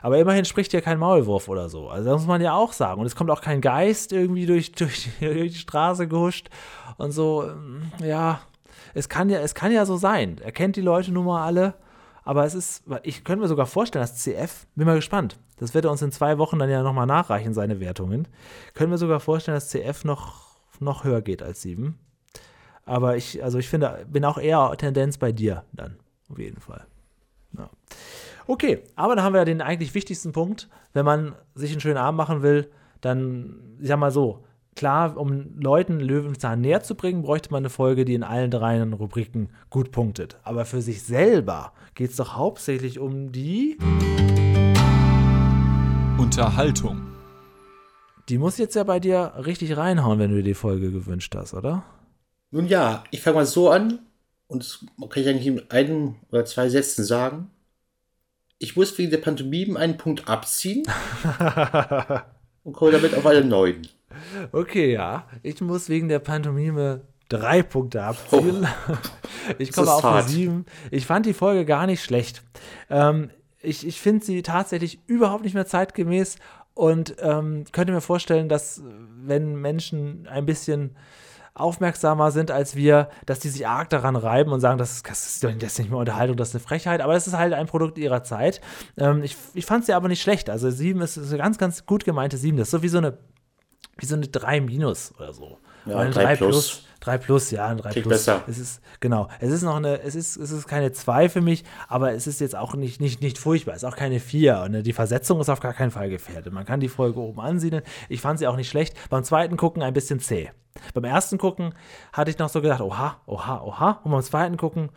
[0.00, 1.88] Aber immerhin spricht ja kein Maulwurf oder so.
[1.88, 3.00] Also das muss man ja auch sagen.
[3.00, 6.48] Und es kommt auch kein Geist irgendwie durch, durch, durch die Straße gehuscht
[6.96, 7.44] und so.
[7.44, 8.40] Ähm, ja,
[8.94, 10.38] es kann ja, es kann ja so sein.
[10.42, 11.74] Er kennt die Leute nun mal alle.
[12.24, 15.84] Aber es ist, ich könnte mir sogar vorstellen, dass CF, bin mal gespannt, das wird
[15.84, 18.26] er uns in zwei Wochen dann ja nochmal nachreichen, seine Wertungen.
[18.72, 21.98] Können wir sogar vorstellen, dass CF noch, noch höher geht als 7.
[22.86, 25.96] Aber ich, also ich finde, bin auch eher Tendenz bei dir dann,
[26.30, 26.86] auf jeden Fall.
[27.56, 27.70] Ja.
[28.46, 30.68] Okay, aber dann haben wir ja den eigentlich wichtigsten Punkt.
[30.92, 32.70] Wenn man sich einen schönen Abend machen will,
[33.00, 34.44] dann, ich sag mal so,
[34.74, 38.82] klar, um Leuten Löwenzahn näher zu bringen, bräuchte man eine Folge, die in allen drei
[38.82, 40.38] Rubriken gut punktet.
[40.42, 43.78] Aber für sich selber geht es doch hauptsächlich um die
[46.18, 47.02] Unterhaltung.
[48.28, 51.54] Die muss jetzt ja bei dir richtig reinhauen, wenn du dir die Folge gewünscht hast,
[51.54, 51.84] oder?
[52.50, 53.98] Nun ja, ich fange mal so an
[54.46, 57.50] und das kann ich eigentlich in einem oder zwei Sätzen sagen.
[58.58, 60.84] Ich muss wegen der Pantomimen einen Punkt abziehen
[62.62, 63.82] und komme damit auf eine 9.
[64.52, 65.26] Okay, ja.
[65.42, 68.66] Ich muss wegen der Pantomime drei Punkte abziehen.
[68.88, 68.94] Oh,
[69.58, 70.66] ich komme auf eine 7.
[70.90, 72.42] Ich fand die Folge gar nicht schlecht.
[72.90, 73.30] Ähm,
[73.62, 76.36] ich ich finde sie tatsächlich überhaupt nicht mehr zeitgemäß
[76.74, 78.82] und ähm, könnte mir vorstellen, dass
[79.24, 80.96] wenn Menschen ein bisschen
[81.54, 85.26] aufmerksamer sind als wir, dass die sich arg daran reiben und sagen, das ist, das
[85.26, 87.66] ist, das ist nicht mehr Unterhaltung, das ist eine Frechheit, aber das ist halt ein
[87.66, 88.60] Produkt ihrer Zeit.
[88.96, 90.50] Ähm, ich ich fand sie aber nicht schlecht.
[90.50, 92.58] Also sieben ist, ist eine ganz, ganz gut gemeinte sieben.
[92.58, 93.18] Das ist so wie so eine,
[93.96, 95.58] wie so eine 3 minus oder so.
[95.86, 96.50] Ja, eine 3 plus.
[96.50, 96.82] plus.
[97.00, 98.18] 3 plus, ja, ein 3 Klingt plus.
[98.20, 98.42] besser.
[98.46, 99.28] Es ist, genau.
[99.38, 102.40] Es ist noch eine, es ist, es ist keine 2 für mich, aber es ist
[102.40, 103.74] jetzt auch nicht, nicht, nicht furchtbar.
[103.74, 104.60] Es ist auch keine 4.
[104.60, 106.52] Und die Versetzung ist auf gar keinen Fall gefährdet.
[106.52, 107.82] Man kann die Folge oben ansiedeln.
[108.08, 108.96] Ich fand sie auch nicht schlecht.
[109.10, 110.50] Beim zweiten Gucken ein bisschen zäh.
[110.94, 111.74] Beim ersten Gucken
[112.12, 114.00] hatte ich noch so gedacht, oha, oha, oha.
[114.02, 114.88] Und beim zweiten Gucken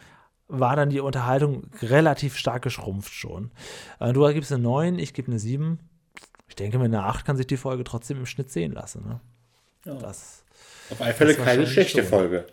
[0.48, 3.52] war dann die Unterhaltung relativ stark geschrumpft schon.
[4.00, 5.80] Äh, du gibst eine 9, ich gebe eine 7.
[6.58, 9.08] Ich denke, mit einer 8 kann sich die Folge trotzdem im Schnitt sehen lassen.
[9.08, 9.20] Ne?
[9.86, 9.94] Ja.
[10.00, 10.44] Das,
[10.90, 12.10] Auf alle Fälle keine schlechte schon.
[12.10, 12.48] Folge.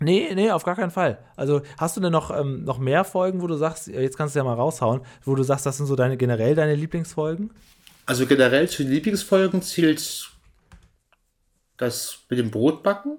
[0.00, 1.18] nee, nee, auf gar keinen Fall.
[1.36, 4.34] Also hast du denn noch, ähm, noch mehr Folgen, wo du sagst, äh, jetzt kannst
[4.34, 7.52] du ja mal raushauen, wo du sagst, das sind so deine generell deine Lieblingsfolgen?
[8.06, 10.30] Also generell zu den Lieblingsfolgen zählt
[11.76, 13.18] das mit dem Brotbacken.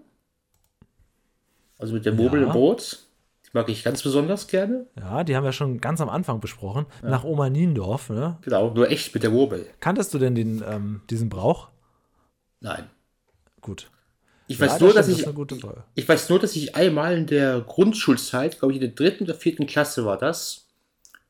[1.77, 2.47] Also mit dem Mobel Ja.
[2.47, 3.02] im Brot.
[3.53, 4.87] Mag ich ganz besonders gerne.
[4.97, 6.87] Ja, die haben wir schon ganz am Anfang besprochen.
[7.03, 8.09] Nach Oma Niendorf.
[8.09, 8.37] Ne?
[8.41, 9.67] Genau, nur echt mit der Mobel.
[9.79, 11.69] Kanntest du denn den, ähm, diesen Brauch?
[12.59, 12.89] Nein.
[13.61, 13.91] Gut.
[14.47, 15.25] Ich Ja, weiß nur, dass ich.
[15.95, 19.35] Ich weiß nur, dass ich einmal in der Grundschulzeit, glaube ich, in der dritten oder
[19.35, 20.67] vierten Klasse war das,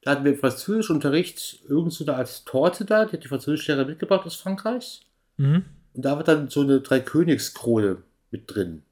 [0.02, 3.88] da hatten wir im Französischunterricht irgend so eine Art Torte da, die hat die Französischlehrerin
[3.88, 5.02] mitgebracht aus Frankreich.
[5.38, 5.66] Mhm.
[5.94, 8.84] Und da war dann so eine Dreikönigskrone mit drin.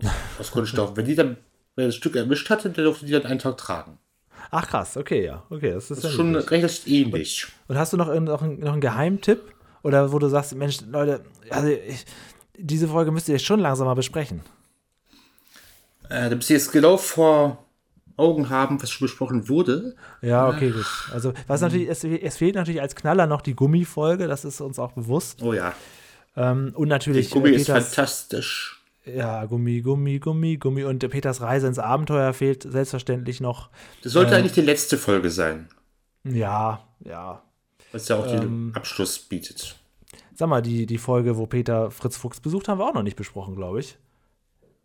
[0.38, 0.96] Aus Kunststoff.
[0.96, 1.36] Wenn die dann
[1.76, 3.98] wenn er das Stück erwischt hatte, der durfte die dann einen Tag tragen.
[4.50, 5.42] Ach krass, okay, ja.
[5.50, 7.46] Okay, das ist, Das ist schon recht ähnlich.
[7.68, 9.40] Und hast du noch, noch, einen, noch einen Geheimtipp?
[9.82, 11.20] Oder wo du sagst, Mensch, Leute,
[11.50, 12.04] also ich,
[12.58, 14.40] diese Folge müsst ihr schon langsam mal besprechen.
[16.08, 17.64] Äh, da müsst ihr jetzt genau vor
[18.16, 19.94] Augen haben, was schon besprochen wurde.
[20.22, 20.86] Ja, okay, gut.
[21.12, 24.78] Also, was natürlich, es, es fehlt natürlich als Knaller noch die Gummifolge, das ist uns
[24.78, 25.42] auch bewusst.
[25.42, 25.74] Oh ja,
[26.36, 28.75] Ähm, und natürlich die Gummi äh, ist Peters, fantastisch.
[29.06, 30.84] Ja, Gummi, Gummi, Gummi, Gummi.
[30.84, 33.70] Und äh, Peters Reise ins Abenteuer fehlt selbstverständlich noch.
[34.02, 34.38] Das sollte Äh.
[34.38, 35.68] eigentlich die letzte Folge sein,
[36.24, 37.42] Ja, ja.
[37.92, 38.40] was ja auch Ähm.
[38.40, 39.76] den Abschluss bietet.
[40.34, 43.16] Sag mal, die, die Folge, wo Peter Fritz Fuchs besucht, haben wir auch noch nicht
[43.16, 43.96] besprochen, glaube ich.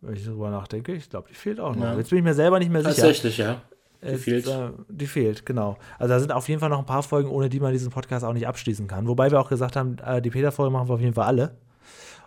[0.00, 1.84] Wenn ich darüber nachdenke, ich glaube, die fehlt auch noch.
[1.84, 1.96] Ja.
[1.96, 2.94] Jetzt bin ich mir selber nicht mehr sicher.
[2.94, 3.60] Tatsächlich, ja.
[4.02, 4.48] Die fehlt.
[4.48, 5.76] Äh, die fehlt, genau.
[5.98, 8.24] Also da sind auf jeden Fall noch ein paar Folgen, ohne die man diesen Podcast
[8.24, 9.06] auch nicht abschließen kann.
[9.06, 11.54] Wobei wir auch gesagt haben, äh, die Peter-Folge machen wir auf jeden Fall alle.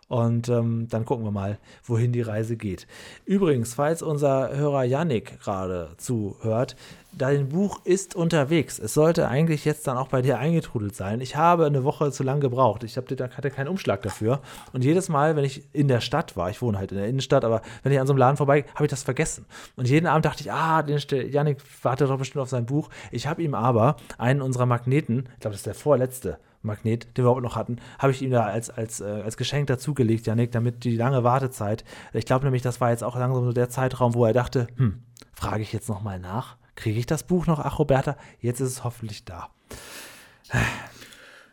[0.08, 2.86] Und ähm, dann gucken wir mal, wohin die Reise geht.
[3.26, 6.76] Übrigens, falls unser Hörer Yannick gerade zuhört,
[7.12, 8.78] dein Buch ist unterwegs.
[8.78, 11.22] Es sollte eigentlich jetzt dann auch bei dir eingetrudelt sein.
[11.22, 12.84] Ich habe eine Woche zu lang gebraucht.
[12.84, 14.42] Ich hab, hatte keinen Umschlag dafür.
[14.74, 17.44] Und jedes Mal, wenn ich in der Stadt war, ich wohne halt in der Innenstadt,
[17.44, 19.46] aber wenn ich an so einem Laden vorbei, habe ich das vergessen.
[19.76, 21.00] Und jeden Abend dachte ich, ah, den
[21.32, 22.90] Yannick wartet doch bestimmt auf sein Buch.
[23.12, 27.24] Ich habe ihm aber einen unserer Magneten, ich glaube, das ist der vorletzte, Magnet, den
[27.24, 30.52] wir überhaupt noch hatten, habe ich ihm da als, als, äh, als Geschenk dazugelegt, Janik,
[30.52, 31.84] damit die lange Wartezeit.
[32.14, 35.04] Ich glaube nämlich, das war jetzt auch langsam so der Zeitraum, wo er dachte, hm,
[35.34, 36.58] frage ich jetzt nochmal nach?
[36.76, 37.60] Kriege ich das Buch noch?
[37.60, 39.50] Ach, Roberta, jetzt ist es hoffentlich da.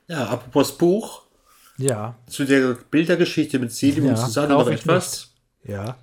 [0.09, 1.23] Ja, apropos Buch,
[1.79, 5.35] Ja, zu der Bildergeschichte mit Selim Ja, und Susanne noch etwas.
[5.65, 5.97] ja.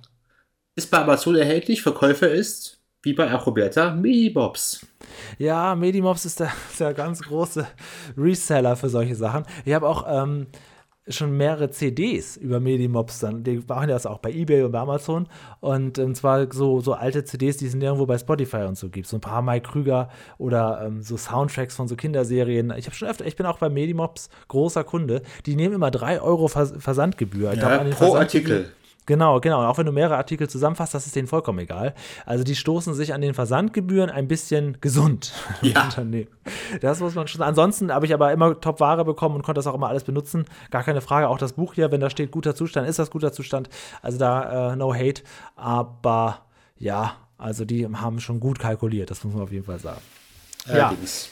[0.76, 4.86] Ist bei Amazon erhältlich, Verkäufer ist, wie bei Achoberta, Minibobs.
[5.38, 7.66] Ja, Medimobs ist der, der ganz große
[8.16, 9.44] Reseller für solche Sachen.
[9.64, 10.46] Ich habe auch ähm,
[11.08, 13.42] schon mehrere CDs über Medimobs dann.
[13.42, 15.26] Die machen das auch bei Ebay und bei Amazon.
[15.60, 19.06] Und ähm, zwar so, so alte CDs, die es irgendwo bei Spotify und so gibt.
[19.08, 22.72] So ein paar Mike Krüger oder ähm, so Soundtracks von so Kinderserien.
[22.76, 25.22] Ich habe schon öfter, ich bin auch bei Medimobs großer Kunde.
[25.46, 27.54] Die nehmen immer 3 Euro Vers Versandgebühr.
[27.54, 28.72] Ja, pro Versandgebühren- Artikel.
[29.10, 29.66] Genau, genau.
[29.66, 31.94] Auch wenn du mehrere Artikel zusammenfasst, das ist denen vollkommen egal.
[32.26, 35.32] Also die stoßen sich an den Versandgebühren ein bisschen gesund.
[35.62, 35.82] Ja.
[35.84, 36.28] Unternehmen.
[36.80, 37.42] Das muss man schon.
[37.42, 40.44] Ansonsten habe ich aber immer Top-Ware bekommen und konnte das auch immer alles benutzen.
[40.70, 41.28] Gar keine Frage.
[41.28, 43.68] Auch das Buch hier, wenn da steht guter Zustand, ist das guter Zustand.
[44.00, 45.22] Also da äh, no hate.
[45.56, 46.42] Aber
[46.78, 49.10] ja, also die haben schon gut kalkuliert.
[49.10, 50.00] Das muss man auf jeden Fall sagen.
[50.68, 51.30] Allerdings.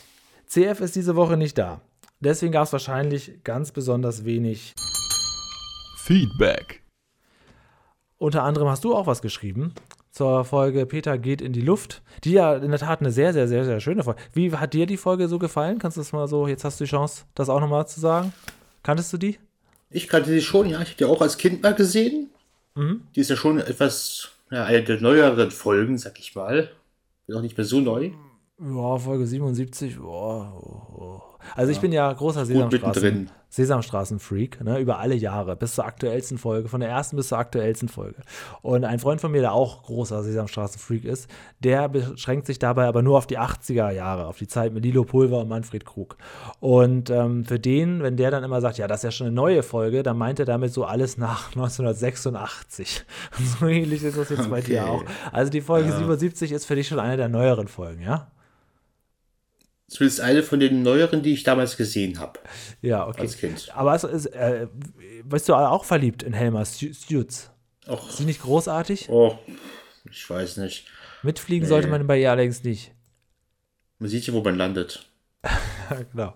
[0.49, 1.81] CF ist diese Woche nicht da.
[2.19, 4.75] Deswegen gab es wahrscheinlich ganz besonders wenig
[5.97, 6.83] Feedback.
[8.19, 9.75] Unter anderem hast du auch was geschrieben
[10.11, 13.47] zur Folge Peter geht in die Luft, die ja in der Tat eine sehr, sehr,
[13.47, 14.21] sehr, sehr schöne Folge.
[14.33, 15.79] Wie hat dir die Folge so gefallen?
[15.79, 18.33] Kannst du das mal so, jetzt hast du die Chance, das auch nochmal zu sagen.
[18.83, 19.39] Kanntest du die?
[19.91, 20.81] Ich kannte die schon, ja.
[20.81, 22.31] Ich habe die auch als Kind mal gesehen.
[22.75, 23.03] Mhm.
[23.15, 26.69] Die ist ja schon etwas, ja, eine der neueren Folgen, sag ich mal.
[27.29, 28.11] Ist auch nicht mehr so neu.
[28.61, 29.99] Ja, Folge 77.
[29.99, 31.23] boah, oh, oh.
[31.57, 33.31] Also ich bin ja großer Sesamstraßen.
[33.51, 37.89] Sesamstraßen-Freak, ne, über alle Jahre, bis zur aktuellsten Folge, von der ersten bis zur aktuellsten
[37.89, 38.21] Folge.
[38.61, 41.31] Und ein Freund von mir, der auch großer Sesamstraßen-Freak ist,
[41.61, 45.05] der beschränkt sich dabei aber nur auf die 80er Jahre, auf die Zeit mit Lilo
[45.05, 46.19] Pulver und Manfred Krug.
[46.61, 49.37] Und ähm, für den, wenn der dann immer sagt, ja, das ist ja schon eine
[49.37, 53.05] neue Folge, dann meint er damit so alles nach 1986.
[53.61, 54.91] so ähnlich ist das jetzt bei dir Okay.
[54.91, 55.05] auch.
[55.33, 58.29] Also die Folge 77 ist für dich schon eine der neueren Folgen, ja?
[59.89, 62.39] Zumindest eine von den neueren, die ich damals gesehen habe.
[62.83, 63.23] Ja, okay.
[63.23, 63.71] Als Kind.
[63.75, 64.67] Aber es ist, äh,
[65.25, 67.51] bist du auch verliebt in Helmer Stu- Stutz?
[67.87, 69.09] Och, Ist sie nicht großartig?
[69.09, 69.39] oh,
[70.11, 70.87] ich weiß nicht.
[71.23, 71.69] Mitfliegen Nee.
[71.71, 72.93] sollte man bei ihr allerdings nicht.
[73.99, 75.07] Man sieht ja, wo man landet.
[76.13, 76.35] Genau.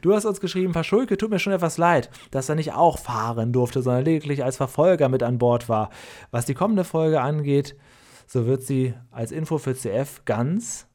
[0.00, 3.52] Du hast uns geschrieben, Paschulke, tut mir schon etwas leid, dass er nicht auch fahren
[3.52, 5.90] durfte, sondern lediglich als Verfolger mit an Bord war.
[6.30, 7.76] Was die kommende Folge angeht,
[8.26, 10.86] so wird sie als Info für CF ganz.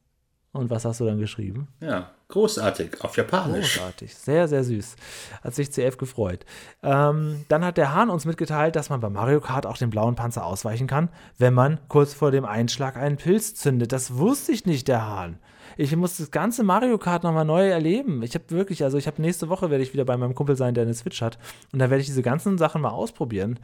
[0.52, 1.68] Und was hast du dann geschrieben?
[1.80, 3.02] Ja, großartig.
[3.02, 3.78] Auf Japanisch.
[3.78, 4.96] Großartig, sehr, sehr süß.
[5.42, 6.44] Hat sich CF gefreut.
[6.82, 10.14] Ähm, dann hat der Hahn uns mitgeteilt, dass man bei Mario Kart auch den blauen
[10.14, 13.92] Panzer ausweichen kann, wenn man kurz vor dem Einschlag einen Pilz zündet.
[13.92, 15.38] Das wusste ich nicht, der Hahn.
[15.76, 18.22] Ich muss das ganze Mario Kart nochmal neu erleben.
[18.22, 20.74] Ich habe wirklich, also ich habe nächste Woche werde ich wieder bei meinem Kumpel sein,
[20.74, 21.38] der eine Switch hat.
[21.72, 23.58] Und da werde ich diese ganzen Sachen mal ausprobieren.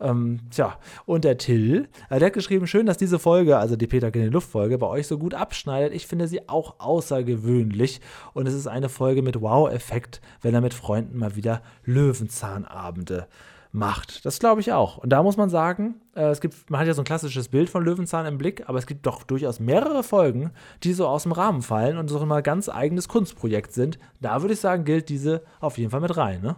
[0.00, 3.86] Ähm, tja, und der Till, äh, der hat geschrieben, schön, dass diese Folge, also die
[3.86, 5.94] Peter in die Luft Folge, bei euch so gut abschneidet.
[5.94, 8.00] Ich finde sie auch außergewöhnlich.
[8.32, 13.26] Und es ist eine Folge mit Wow-Effekt, wenn er mit Freunden mal wieder Löwenzahnabende
[13.74, 14.24] macht.
[14.24, 14.98] Das glaube ich auch.
[14.98, 17.68] Und da muss man sagen, äh, es gibt, man hat ja so ein klassisches Bild
[17.68, 20.52] von Löwenzahn im Blick, aber es gibt doch durchaus mehrere Folgen,
[20.84, 23.98] die so aus dem Rahmen fallen und so ein mal ganz eigenes Kunstprojekt sind.
[24.20, 26.56] Da würde ich sagen, gilt diese auf jeden Fall mit rein, ne?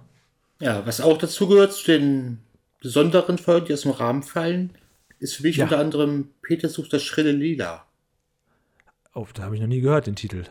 [0.61, 2.39] Ja, was auch dazu gehört, zu den
[2.81, 4.73] besonderen Folgen, die aus dem Rahmen fallen,
[5.19, 5.65] ist für mich Ja.
[5.65, 7.85] unter anderem Peter sucht das schrille Lila.
[9.15, 10.45] Oh, da habe ich noch nie gehört, den Titel.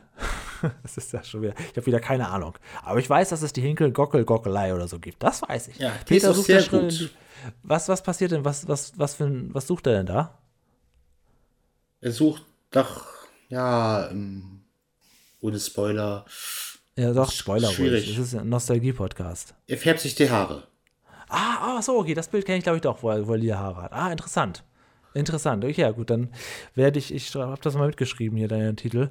[0.84, 1.54] das ist ja schon wieder.
[1.72, 2.58] Ich habe wieder keine Ahnung.
[2.84, 5.22] Aber ich weiß, dass es die Hinkel-Gockel-Gockelei oder so gibt.
[5.24, 5.78] Das weiß ich.
[5.78, 7.12] Ja, die auch sucht sehr gut.
[7.64, 8.46] Was, was passiert denn?
[8.46, 10.38] Was, was, was, für ein, was sucht er denn da?
[12.02, 12.44] Er sucht
[12.74, 13.06] nach,
[13.50, 14.62] ja, ähm,
[15.42, 16.26] ohne Spoiler,
[16.98, 18.06] Ja, doch, Spoiler schwierig.
[18.06, 18.18] ruhig.
[18.18, 19.54] Das ist ein Nostalgie-Podcast.
[19.68, 20.64] er färbt sich die Haare.
[21.28, 23.40] Ah, ah, so, okay, das Bild kenne ich, glaube ich, doch, wo er, wo er
[23.40, 23.94] lila Haare hat.
[23.94, 24.64] Ah, interessant.
[25.14, 25.64] Interessant.
[25.64, 26.30] Okay, ja, gut, dann
[26.76, 29.10] werde ich, ich habe das mal mitgeschrieben hier, deinen Titel,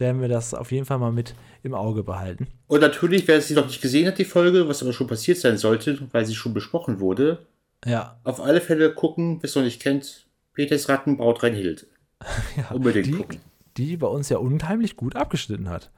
[0.00, 2.48] werden wir das auf jeden Fall mal mit im Auge behalten.
[2.66, 5.58] Und natürlich, wer sie noch nicht gesehen hat, die Folge, was aber schon passiert sein
[5.58, 7.46] sollte, weil sie schon besprochen wurde,
[7.84, 11.86] Ja, auf alle Fälle gucken, wer es noch nicht kennt, Peters Rattenbraut Reinhild.
[12.56, 13.40] ja Unbedingt die, gucken.
[13.76, 15.90] die bei uns ja unheimlich gut abgeschnitten hat.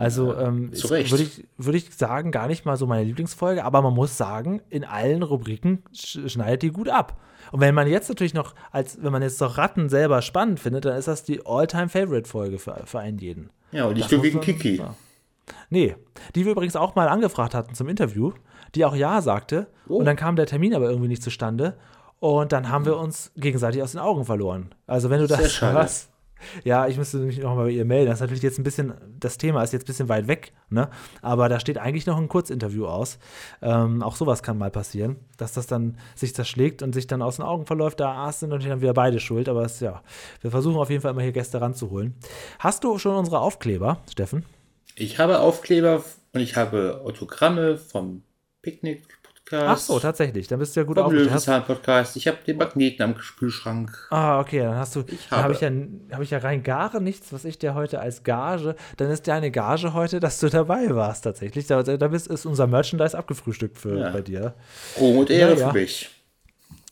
[0.00, 3.92] Also ähm, würde ich, würde ich sagen, gar nicht mal so meine Lieblingsfolge, aber man
[3.92, 7.20] muss sagen, in allen Rubriken sch schneidet die gut ab.
[7.52, 10.86] Und wenn man jetzt natürlich noch, als wenn man jetzt doch Ratten selber spannend findet,
[10.86, 13.50] dann ist das die All-Time-Favorite-Folge für, für einen jeden.
[13.72, 14.76] Ja, und nicht nur wegen Kiki.
[14.76, 14.96] sagen.
[15.68, 15.96] Nee,
[16.34, 18.32] die wir übrigens auch mal angefragt hatten zum Interview,
[18.74, 19.66] die auch Ja sagte.
[19.86, 19.96] Oh.
[19.96, 21.76] Und dann kam der Termin aber irgendwie nicht zustande.
[22.20, 24.74] Und dann haben wir uns gegenseitig aus den Augen verloren.
[24.86, 26.09] Also wenn du das hörst.
[26.64, 28.06] Ja, ich müsste mich nochmal bei ihr melden.
[28.06, 30.88] Das ist natürlich jetzt ein bisschen, das Thema ist jetzt ein bisschen weit weg, ne?
[31.22, 33.18] Aber da steht eigentlich noch ein Kurzinterview aus.
[33.62, 37.36] Ähm, auch sowas kann mal passieren, dass das dann sich zerschlägt und sich dann aus
[37.36, 38.00] den Augen verläuft.
[38.00, 40.02] Da sind natürlich dann wieder beide schuld, aber es, ja,
[40.40, 42.14] wir versuchen auf jeden Fall immer hier Gäste ranzuholen.
[42.58, 44.44] Hast du schon unsere Aufkleber, Steffen?
[44.96, 48.22] Ich habe Aufkleber und ich habe Autogramme vom
[49.50, 49.68] Picknick-Podcast.
[49.68, 50.46] Ach so, tatsächlich.
[50.48, 50.96] Dann bist du ja gut.
[50.98, 52.16] Hast- Löwenzahn-Podcast.
[52.16, 53.90] Ich habe den Magneten am Kühlschrank.
[54.10, 55.70] Ah, okay, dann hast du, Ich dann habe ich, ja,
[56.12, 59.50] hab ich ja rein gar nichts, was ich dir heute als Gage, dann ist deine
[59.50, 61.66] Gage heute, dass du dabei warst tatsächlich.
[61.66, 64.10] Da, da bist, ist unser Merchandise abgefrühstückt für Ja.
[64.10, 64.54] bei dir.
[64.98, 66.10] Ruhm und Ehre Ja, für mich.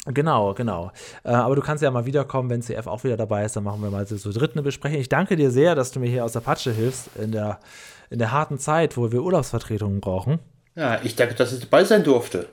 [0.06, 0.90] Genau, genau.
[1.22, 3.82] Äh, aber du kannst ja mal wiederkommen, wenn CF auch wieder dabei ist, dann machen
[3.82, 4.98] wir mal so, so dritt eine Besprechung.
[5.00, 7.60] Ich danke dir sehr, dass du mir hier aus der Patsche hilfst in der,
[8.08, 10.38] in der harten Zeit, wo wir Urlaubsvertretungen brauchen.
[10.78, 12.46] Ja, ich danke, dass ich dabei sein durfte.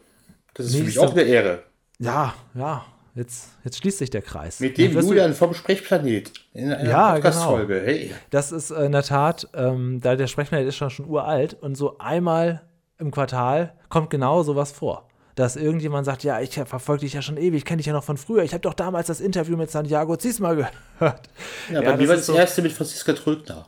[0.56, 1.64] Das ist für mich auch eine Ehre.
[2.00, 2.84] Ja, ja.
[3.14, 4.60] jetzt, jetzt schließt sich der Kreis.
[4.60, 7.84] Mit dem Julian vom Sprechplanet in einer Ja, Podcast-Folge.
[7.86, 8.12] Hey.
[8.32, 11.76] Das ist äh, in der Tat, ähm, da der Sprechplanet ist schon, schon uralt und
[11.76, 12.64] so einmal
[12.98, 15.08] im Quartal kommt genau sowas vor.
[15.36, 18.18] Dass irgendjemand sagt, ja, ich verfolge dich ja schon ewig, kenne dich ja noch von
[18.18, 18.42] früher.
[18.42, 21.30] Ich habe doch damals das Interview mit Santiago Ziesma gehört.
[21.72, 23.68] Ja, bei mir war das erste mit Franziska Trögner.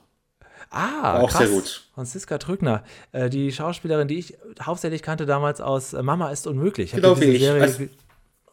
[0.70, 1.40] Ah, auch krass.
[1.40, 1.84] sehr gut.
[1.96, 6.94] Franziska Trügner, äh, die Schauspielerin, die ich hauptsächlich kannte damals aus äh, Mama ist unmöglich.
[6.94, 7.42] Habt Genau wie ich.
[7.42, 7.80] Serie Als,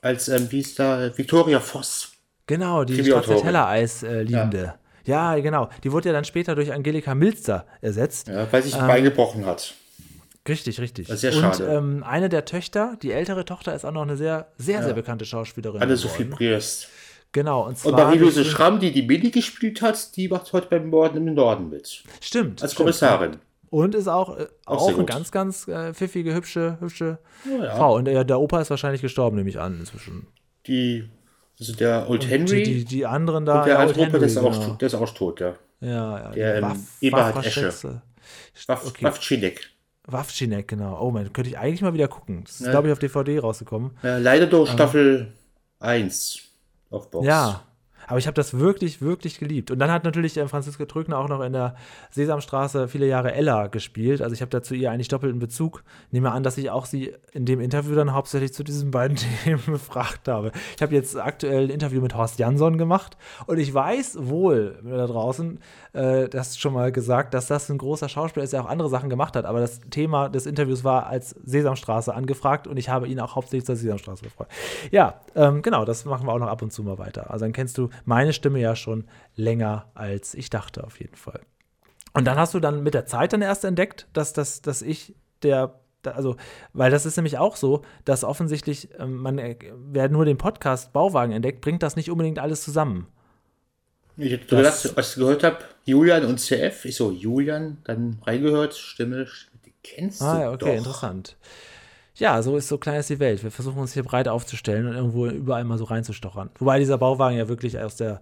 [0.00, 2.12] als ähm, wie ist da, Victoria Voss.
[2.46, 3.02] genau, die.
[3.04, 4.74] Stracciatella-Eis-Liebende.
[5.04, 5.34] Ja.
[5.36, 5.68] genau.
[5.82, 8.28] Die wurde ja dann später durch Angelika Milster ersetzt.
[8.28, 9.74] Ja, weil sich ein Bein gebrochen hat.
[10.46, 11.08] Richtig, richtig.
[11.08, 11.64] Sehr Und schade.
[11.66, 15.24] ähm, eine der Töchter, die ältere Tochter, ist auch noch eine sehr, sehr, sehr bekannte
[15.24, 15.80] Schauspielerin.
[15.80, 16.38] Anne-Sophie geworden.
[17.34, 17.92] Genau, und Und zwar.
[17.92, 21.68] Marie-Louise durch- Schramm, die die Mini gespielt hat, die macht heute beim Morden im Norden
[21.68, 22.02] mit.
[22.22, 22.62] Stimmt.
[22.62, 22.76] Als stimmt.
[22.86, 23.36] Kommissarin.
[23.70, 25.06] Und ist auch, äh, Auch auch, eine gut.
[25.08, 27.74] ganz, ganz äh, pfiffige, hübsche, hübsche Ja, ja.
[27.76, 27.96] Frau.
[27.96, 30.28] Und der, der Opa ist wahrscheinlich gestorben, nehme ich an, inzwischen.
[30.68, 31.08] Die,
[31.58, 32.62] also der Old Die, Henry.
[32.62, 33.58] die, die anderen da.
[33.58, 34.74] und der ja, andere Opa, der ist, auch, genau.
[34.74, 35.54] der ist auch tot, ja.
[35.80, 35.88] Ja,
[36.20, 36.30] ja.
[36.30, 38.02] Der, die ähm, Waff- Eberhard Waffraschätze.
[38.68, 39.04] Waff, Okay.
[39.04, 39.70] Waffschinek.
[40.06, 41.00] Waffschinek, genau.
[41.00, 42.44] Oh man, könnte ich eigentlich mal wieder gucken.
[42.44, 42.70] Das ist, Ja.
[42.70, 43.90] glaube ich, auf DVD rausgekommen.
[44.04, 45.32] Ja, leider durch Staffel
[45.80, 46.42] 1
[46.94, 47.26] auf Box.
[47.26, 47.62] Ja.
[48.06, 49.70] Aber ich habe das wirklich, wirklich geliebt.
[49.70, 51.74] Und dann hat natürlich äh, Franziska Trögner auch noch in der
[52.10, 54.22] Sesamstraße viele Jahre Ella gespielt.
[54.22, 55.82] Also ich habe da zu ihr eigentlich doppelten Bezug.
[56.10, 59.62] Nehme an, dass ich auch sie in dem Interview dann hauptsächlich zu diesen beiden Themen
[59.66, 60.52] befragt habe.
[60.76, 63.16] Ich habe jetzt aktuell ein Interview mit Horst Jansson gemacht
[63.46, 65.60] und ich weiß wohl da draußen,
[65.94, 69.08] äh, das schon mal gesagt, dass das ein großer Schauspieler ist, der auch andere Sachen
[69.08, 69.44] gemacht hat.
[69.46, 73.64] Aber das Thema des Interviews war als Sesamstraße angefragt und ich habe ihn auch hauptsächlich
[73.64, 74.52] zur Sesamstraße befragt.
[74.90, 77.30] Ja, ähm, genau, das machen wir auch noch ab und zu mal weiter.
[77.30, 79.04] Also dann kennst du meine Stimme ja schon
[79.36, 81.40] länger, als ich dachte, auf jeden Fall.
[82.12, 85.14] Und dann hast du dann mit der Zeit dann erst entdeckt, dass, dass, dass ich
[85.42, 86.36] der, also,
[86.72, 89.56] weil das ist nämlich auch so, dass offensichtlich ähm, man, äh,
[89.90, 93.08] wer nur den Podcast Bauwagen entdeckt, bringt das nicht unbedingt alles zusammen.
[94.16, 98.74] Ich hätte gedacht, als ich gehört habe, Julian und CF, ich so, Julian, dann reingehört,
[98.74, 99.26] Stimme,
[99.66, 100.74] die kennst Ah, du ja, okay, doch.
[100.78, 101.36] interessant.
[102.16, 103.42] Ja, so ist so klein ist die Welt.
[103.42, 106.50] Wir versuchen uns hier breit aufzustellen und irgendwo überall mal so reinzustochern.
[106.60, 108.20] Wobei dieser Bauwagen ja wirklich aus der,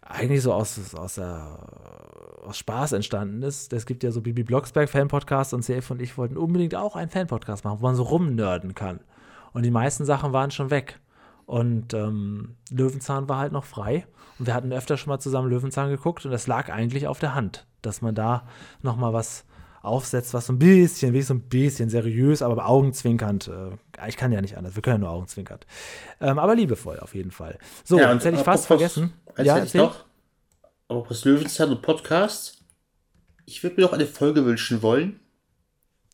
[0.00, 3.72] eigentlich so aus, aus, der, aus Spaß entstanden ist.
[3.72, 7.10] Es gibt ja so Bibi Blocksberg Fan-Podcast und CF und ich wollten unbedingt auch einen
[7.10, 8.98] Fan-Podcast machen, wo man so rumnörden kann.
[9.52, 10.98] Und die meisten Sachen waren schon weg.
[11.46, 14.04] Und ähm, Löwenzahn war halt noch frei.
[14.42, 17.32] Und wir hatten öfter schon mal zusammen Löwenzahn geguckt und das lag eigentlich auf der
[17.32, 18.44] Hand, dass man da
[18.82, 19.44] noch mal was
[19.82, 23.46] aufsetzt, was so ein bisschen, wie so ein bisschen seriös, aber augenzwinkernd.
[23.46, 25.64] Äh, ich kann ja nicht anders, wir können ja nur augenzwinkernd.
[26.20, 27.56] Ähm, aber liebevoll auf jeden Fall.
[27.84, 29.12] So, Ja, jetzt hätte ich fast vergessen.
[29.36, 30.04] Eins Ja, hätte ich noch.
[30.88, 32.64] Aber was Löwenzahn und Podcast.
[33.46, 35.20] Ich würde mir noch eine Folge wünschen wollen.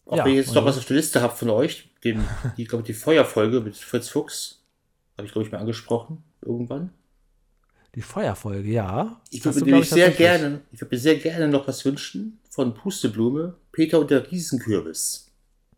[0.05, 1.89] Auch Ja, wenn ich jetzt noch was auf der Liste habe von euch.
[2.05, 2.23] Den,
[2.59, 4.67] die, glaube ich, die Feuerfolge mit Fritz Fuchs.
[5.17, 6.23] Habe ich, glaube ich, mal angesprochen.
[6.43, 6.93] Irgendwann.
[7.95, 9.21] Die Feuerfolge, ja.
[9.31, 13.55] Ich würde mir sehr gerne, ich würde mir sehr gerne noch was wünschen von Pusteblume,
[13.73, 15.31] Peter und der Riesenkürbis.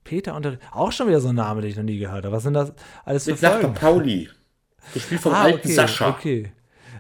[0.05, 2.35] Peter und der, auch schon wieder so ein Name, den ich noch nie gehört habe.
[2.35, 2.73] Was sind das
[3.05, 3.75] alles für Mit Nachbar Folgen?
[3.75, 4.29] Pauli.
[4.95, 6.09] Gespielt vom Ah, alten okay, Sascha.
[6.11, 6.53] Okay.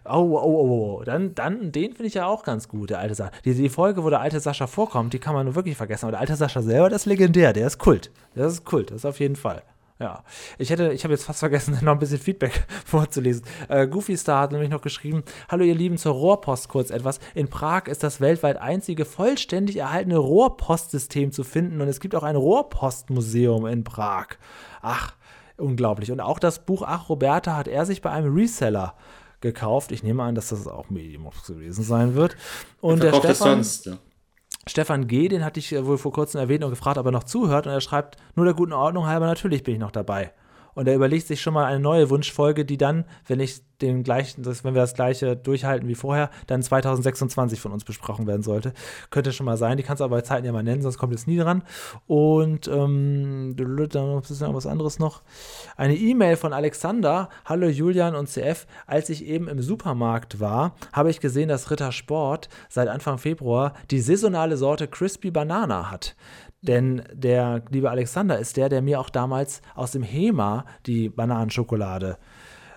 [0.04, 1.04] Oh, oh, oh, oh.
[1.04, 3.32] Dann, dann den finde ich ja auch ganz gut, der alte Sascha.
[3.44, 6.04] Die, die Folge, wo der alte Sascha vorkommt, die kann man nur wirklich vergessen.
[6.04, 8.10] Aber der alte Sascha selber, der ist legendär, der ist Kult.
[8.36, 9.62] Der ist Kult, das ist auf jeden Fall.
[10.00, 10.24] Ja,
[10.56, 13.44] ich hätte, ich habe jetzt fast vergessen, noch ein bisschen Feedback vorzulesen.
[13.68, 17.20] Äh, Goofy Star hat nämlich noch geschrieben: Hallo, ihr Lieben, zur Rohrpost kurz etwas.
[17.34, 22.22] In Prag ist das weltweit einzige vollständig erhaltene Rohrpostsystem zu finden und es gibt auch
[22.22, 24.28] ein Rohrpostmuseum in Prag.
[24.80, 25.12] Ach,
[25.58, 26.10] unglaublich.
[26.10, 28.94] Und auch das Buch Ach, Roberta hat er sich bei einem Reseller
[29.42, 29.92] gekauft.
[29.92, 32.36] Ich nehme an, dass das auch Medienbox gewesen sein wird.
[32.80, 33.86] Und der Stefan, sonst.
[33.86, 33.98] Ne?
[34.66, 37.66] Stefan G., den hatte ich wohl vor kurzem erwähnt und gefragt, ob er noch zuhört.
[37.66, 40.32] Und er schreibt, nur der guten Ordnung halber, natürlich bin ich noch dabei.
[40.80, 44.46] Und er überlegt sich schon mal eine neue Wunschfolge, die dann, wenn ich den gleichen,
[44.46, 48.72] wenn wir das gleiche durchhalten wie vorher, dann 2026 von uns besprochen werden sollte.
[49.10, 49.76] Könnte schon mal sein.
[49.76, 51.64] Die kannst du aber bei Zeiten ja mal nennen, sonst kommt es nie dran.
[52.06, 53.56] Und ähm,
[53.90, 55.20] dann ist noch was anderes noch.
[55.76, 57.28] Eine E-Mail von Alexander.
[57.44, 58.66] Hallo Julian und CF.
[58.86, 63.74] Als ich eben im Supermarkt war, habe ich gesehen, dass Ritter Sport seit Anfang Februar
[63.90, 66.16] die saisonale Sorte Crispy Banana hat.
[66.62, 72.18] Denn der liebe Alexander ist der, der mir auch damals aus dem HEMA die Bananenschokolade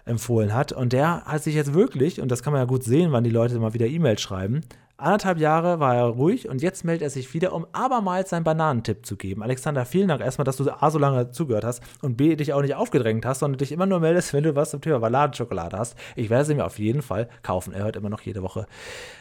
[0.06, 0.72] empfohlen hat.
[0.72, 3.30] Und der hat sich jetzt wirklich, und das kann man ja gut sehen, wann die
[3.30, 4.62] Leute mal wieder E-Mails schreiben,
[4.96, 9.04] Anderthalb Jahre war er ruhig und jetzt meldet er sich wieder, um abermals seinen Bananentipp
[9.06, 9.42] zu geben.
[9.42, 12.62] Alexander, vielen Dank erstmal, dass du A so lange zugehört hast und B dich auch
[12.62, 15.98] nicht aufgedrängt hast, sondern dich immer nur meldest, wenn du was zum Thema Balladensschokolade hast.
[16.16, 17.74] Ich werde sie mir auf jeden Fall kaufen.
[17.74, 18.68] Er hört immer noch jede Woche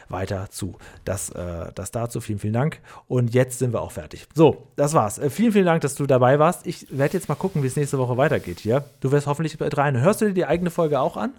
[0.09, 0.77] weiter zu.
[1.05, 2.21] Das, äh, das dazu.
[2.21, 2.79] Vielen, vielen Dank.
[3.07, 4.27] Und jetzt sind wir auch fertig.
[4.35, 5.17] So, das war's.
[5.17, 6.67] Äh, vielen, vielen Dank, dass du dabei warst.
[6.67, 8.85] Ich werde jetzt mal gucken, wie es nächste Woche weitergeht hier.
[8.99, 9.99] Du wirst hoffentlich rein.
[9.99, 11.33] Hörst du dir die eigene Folge auch an?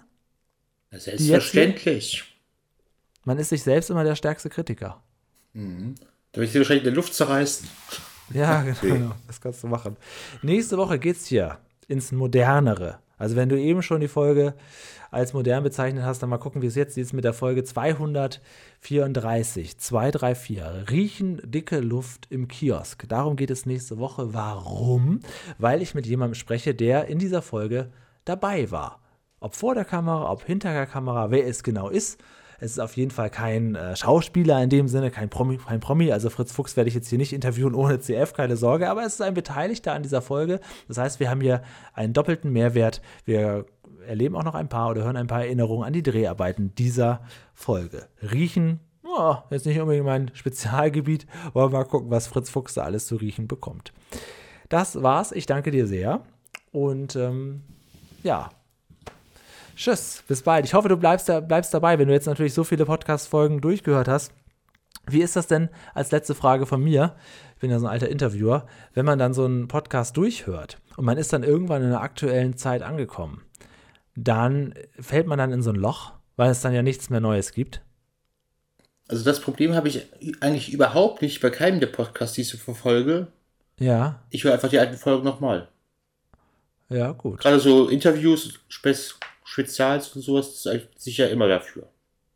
[0.91, 2.34] Selbstverständlich.
[3.25, 5.01] Man ist sich selbst immer der stärkste Kritiker.
[5.53, 5.95] Mhm.
[6.31, 7.67] Da will ich dir wahrscheinlich in der Luft zerreißen.
[8.33, 9.11] Ja, genau.
[9.27, 9.97] Das kannst du machen.
[10.41, 11.57] Nächste Woche geht's hier
[11.87, 12.99] ins Modernere.
[13.17, 14.53] Also wenn du eben schon die Folge
[15.09, 19.77] als modern bezeichnet hast, dann mal gucken, wie es jetzt ist mit der Folge 234,
[19.77, 20.91] 234.
[20.91, 23.07] Riechen dicke Luft im Kiosk.
[23.07, 24.33] Darum geht es nächste Woche.
[24.33, 25.21] Warum?
[25.57, 27.91] Weil ich mit jemandem spreche, der in dieser Folge
[28.25, 28.99] dabei war.
[29.39, 32.19] Ob vor der Kamera, ob hinter der Kamera, wer es genau ist,
[32.59, 36.11] es ist auf jeden Fall kein äh, Schauspieler in dem Sinne, kein Promi, kein Promi.
[36.11, 38.89] Also Fritz Fuchs werde ich jetzt hier nicht interviewen ohne CF, keine Sorge.
[38.89, 40.59] Aber es ist ein Beteiligter an dieser Folge.
[40.87, 41.61] Das heißt, wir haben hier
[41.93, 43.01] einen doppelten Mehrwert.
[43.25, 43.65] Wir
[44.07, 47.21] erleben auch noch ein paar oder hören ein paar Erinnerungen an die Dreharbeiten dieser
[47.53, 48.07] Folge.
[48.21, 51.25] Riechen, oh, jetzt nicht unbedingt mein Spezialgebiet.
[51.53, 53.93] Wollen wir mal gucken, was Fritz Fuchs da alles zu riechen bekommt.
[54.69, 55.31] Das war's.
[55.31, 56.21] Ich danke dir sehr.
[56.71, 57.61] Und ähm,
[58.23, 58.49] ja,
[59.75, 60.65] Tschüss, bis bald.
[60.65, 64.07] Ich hoffe, du bleibst, da, bleibst dabei, wenn du jetzt natürlich so viele Podcast-Folgen durchgehört
[64.07, 64.31] hast.
[65.07, 67.15] Wie ist das denn als letzte Frage von mir?
[67.55, 68.67] Ich bin ja so ein alter Interviewer.
[68.93, 72.57] Wenn man dann so einen Podcast durchhört und man ist dann irgendwann in der aktuellen
[72.57, 73.43] Zeit angekommen,
[74.15, 77.51] dann fällt man dann in so ein Loch, weil es dann ja nichts mehr Neues
[77.51, 77.81] gibt.
[79.07, 80.07] Also das Problem habe ich
[80.39, 83.27] eigentlich überhaupt nicht bei keinem der Podcasts, die ich so verfolge.
[83.77, 84.23] Ja.
[84.29, 85.67] Ich höre einfach die alten Folgen nochmal.
[86.89, 87.39] Ja, gut.
[87.39, 88.59] Gerade so Interviews,
[89.45, 91.87] Spezials und sowas ist sicher immer dafür.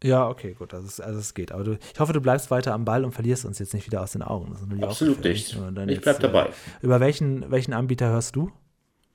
[0.01, 1.51] Ja, okay, gut, also es, also es geht.
[1.51, 4.01] Aber du, ich hoffe, du bleibst weiter am Ball und verlierst uns jetzt nicht wieder
[4.01, 4.55] aus den Augen.
[4.81, 5.57] Absolut nicht.
[5.87, 6.45] Ich bleib dabei.
[6.45, 6.51] Äh,
[6.81, 8.51] über welchen, welchen Anbieter hörst du?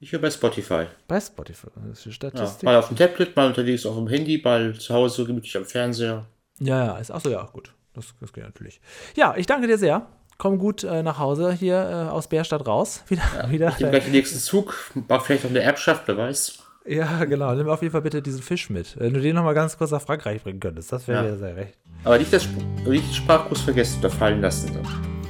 [0.01, 0.87] Ich höre bei Spotify.
[1.09, 1.69] Bei Spotify.
[1.89, 2.65] Das ist Statistik.
[2.65, 5.65] Ja, mal auf dem Tablet, mal unterwegs auf dem Handy, mal zu Hause gemütlich am
[5.65, 6.27] Fernseher.
[6.59, 7.73] Ja, ja, ist auch so, ja, gut.
[7.95, 8.81] Das, das geht natürlich.
[9.17, 10.07] Ja, ich danke dir sehr.
[10.37, 13.05] Komm gut äh, nach Hause hier äh, aus Bärstadt raus.
[13.09, 13.69] Wieder, ja, wieder.
[13.71, 14.75] Ich gleich den nächsten Zug,
[15.09, 16.64] mach vielleicht noch eine Erbschaft, wer weiß.
[16.87, 17.55] Ja, genau.
[17.55, 18.99] Nimm auf jeden Fall bitte diesen Fisch mit.
[18.99, 21.31] Wenn du den noch mal ganz kurz nach Frankreich bringen könntest, das wäre ja.
[21.31, 21.79] dir sehr recht.
[22.05, 22.47] Aber nicht das,
[22.87, 24.71] nicht das Sprachkurs vergessen oder fallen lassen.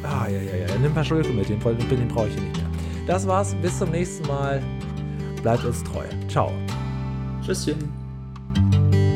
[0.02, 0.74] Ah, ja, ja, ja.
[0.74, 2.66] Nimm ein paar Schulke mit, den, den brauche ich hier nicht mehr.
[3.06, 3.54] Das war's.
[3.62, 4.60] Bis zum nächsten Mal.
[5.42, 6.04] Bleibt uns treu.
[6.28, 6.50] Ciao.
[7.44, 9.12] Tschüsschen.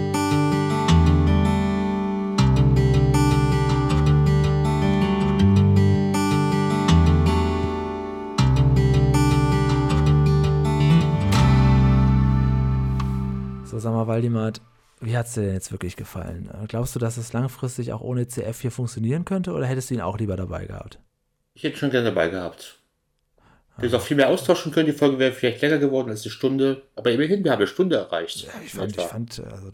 [13.89, 14.53] Sag mal, Waldemar,
[15.01, 16.51] wie hat es dir denn jetzt wirklich gefallen?
[16.68, 20.01] Glaubst du, dass es langfristig auch ohne CF hier funktionieren könnte oder hättest du ihn
[20.01, 20.99] auch lieber dabei gehabt?
[21.55, 22.80] Ich hätte schon gerne dabei gehabt.
[23.76, 24.86] Wir hätten auch viel mehr austauschen können.
[24.86, 26.82] Die Folge wäre vielleicht länger geworden als eine Stunde.
[26.97, 28.43] Aber immerhin, wir haben eine Stunde erreicht.
[28.43, 29.70] Ja, ich fand, ich fand also,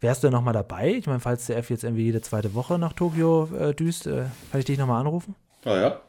[0.00, 0.92] wärst du denn nochmal dabei?
[0.92, 4.60] Ich meine, falls CF jetzt irgendwie jede zweite Woche nach Tokio äh, düst, äh, kann
[4.60, 5.34] ich dich nochmal anrufen?
[5.64, 6.00] Ah ja,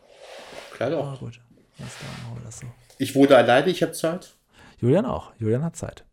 [0.73, 1.05] klar doch.
[1.05, 1.39] Ah, gut.
[1.79, 1.87] Das,
[2.45, 2.67] das so.
[2.99, 4.35] Ich wohne alleine, ich habe Zeit.
[4.79, 5.31] Julian auch.
[5.39, 6.05] Julian hat Zeit.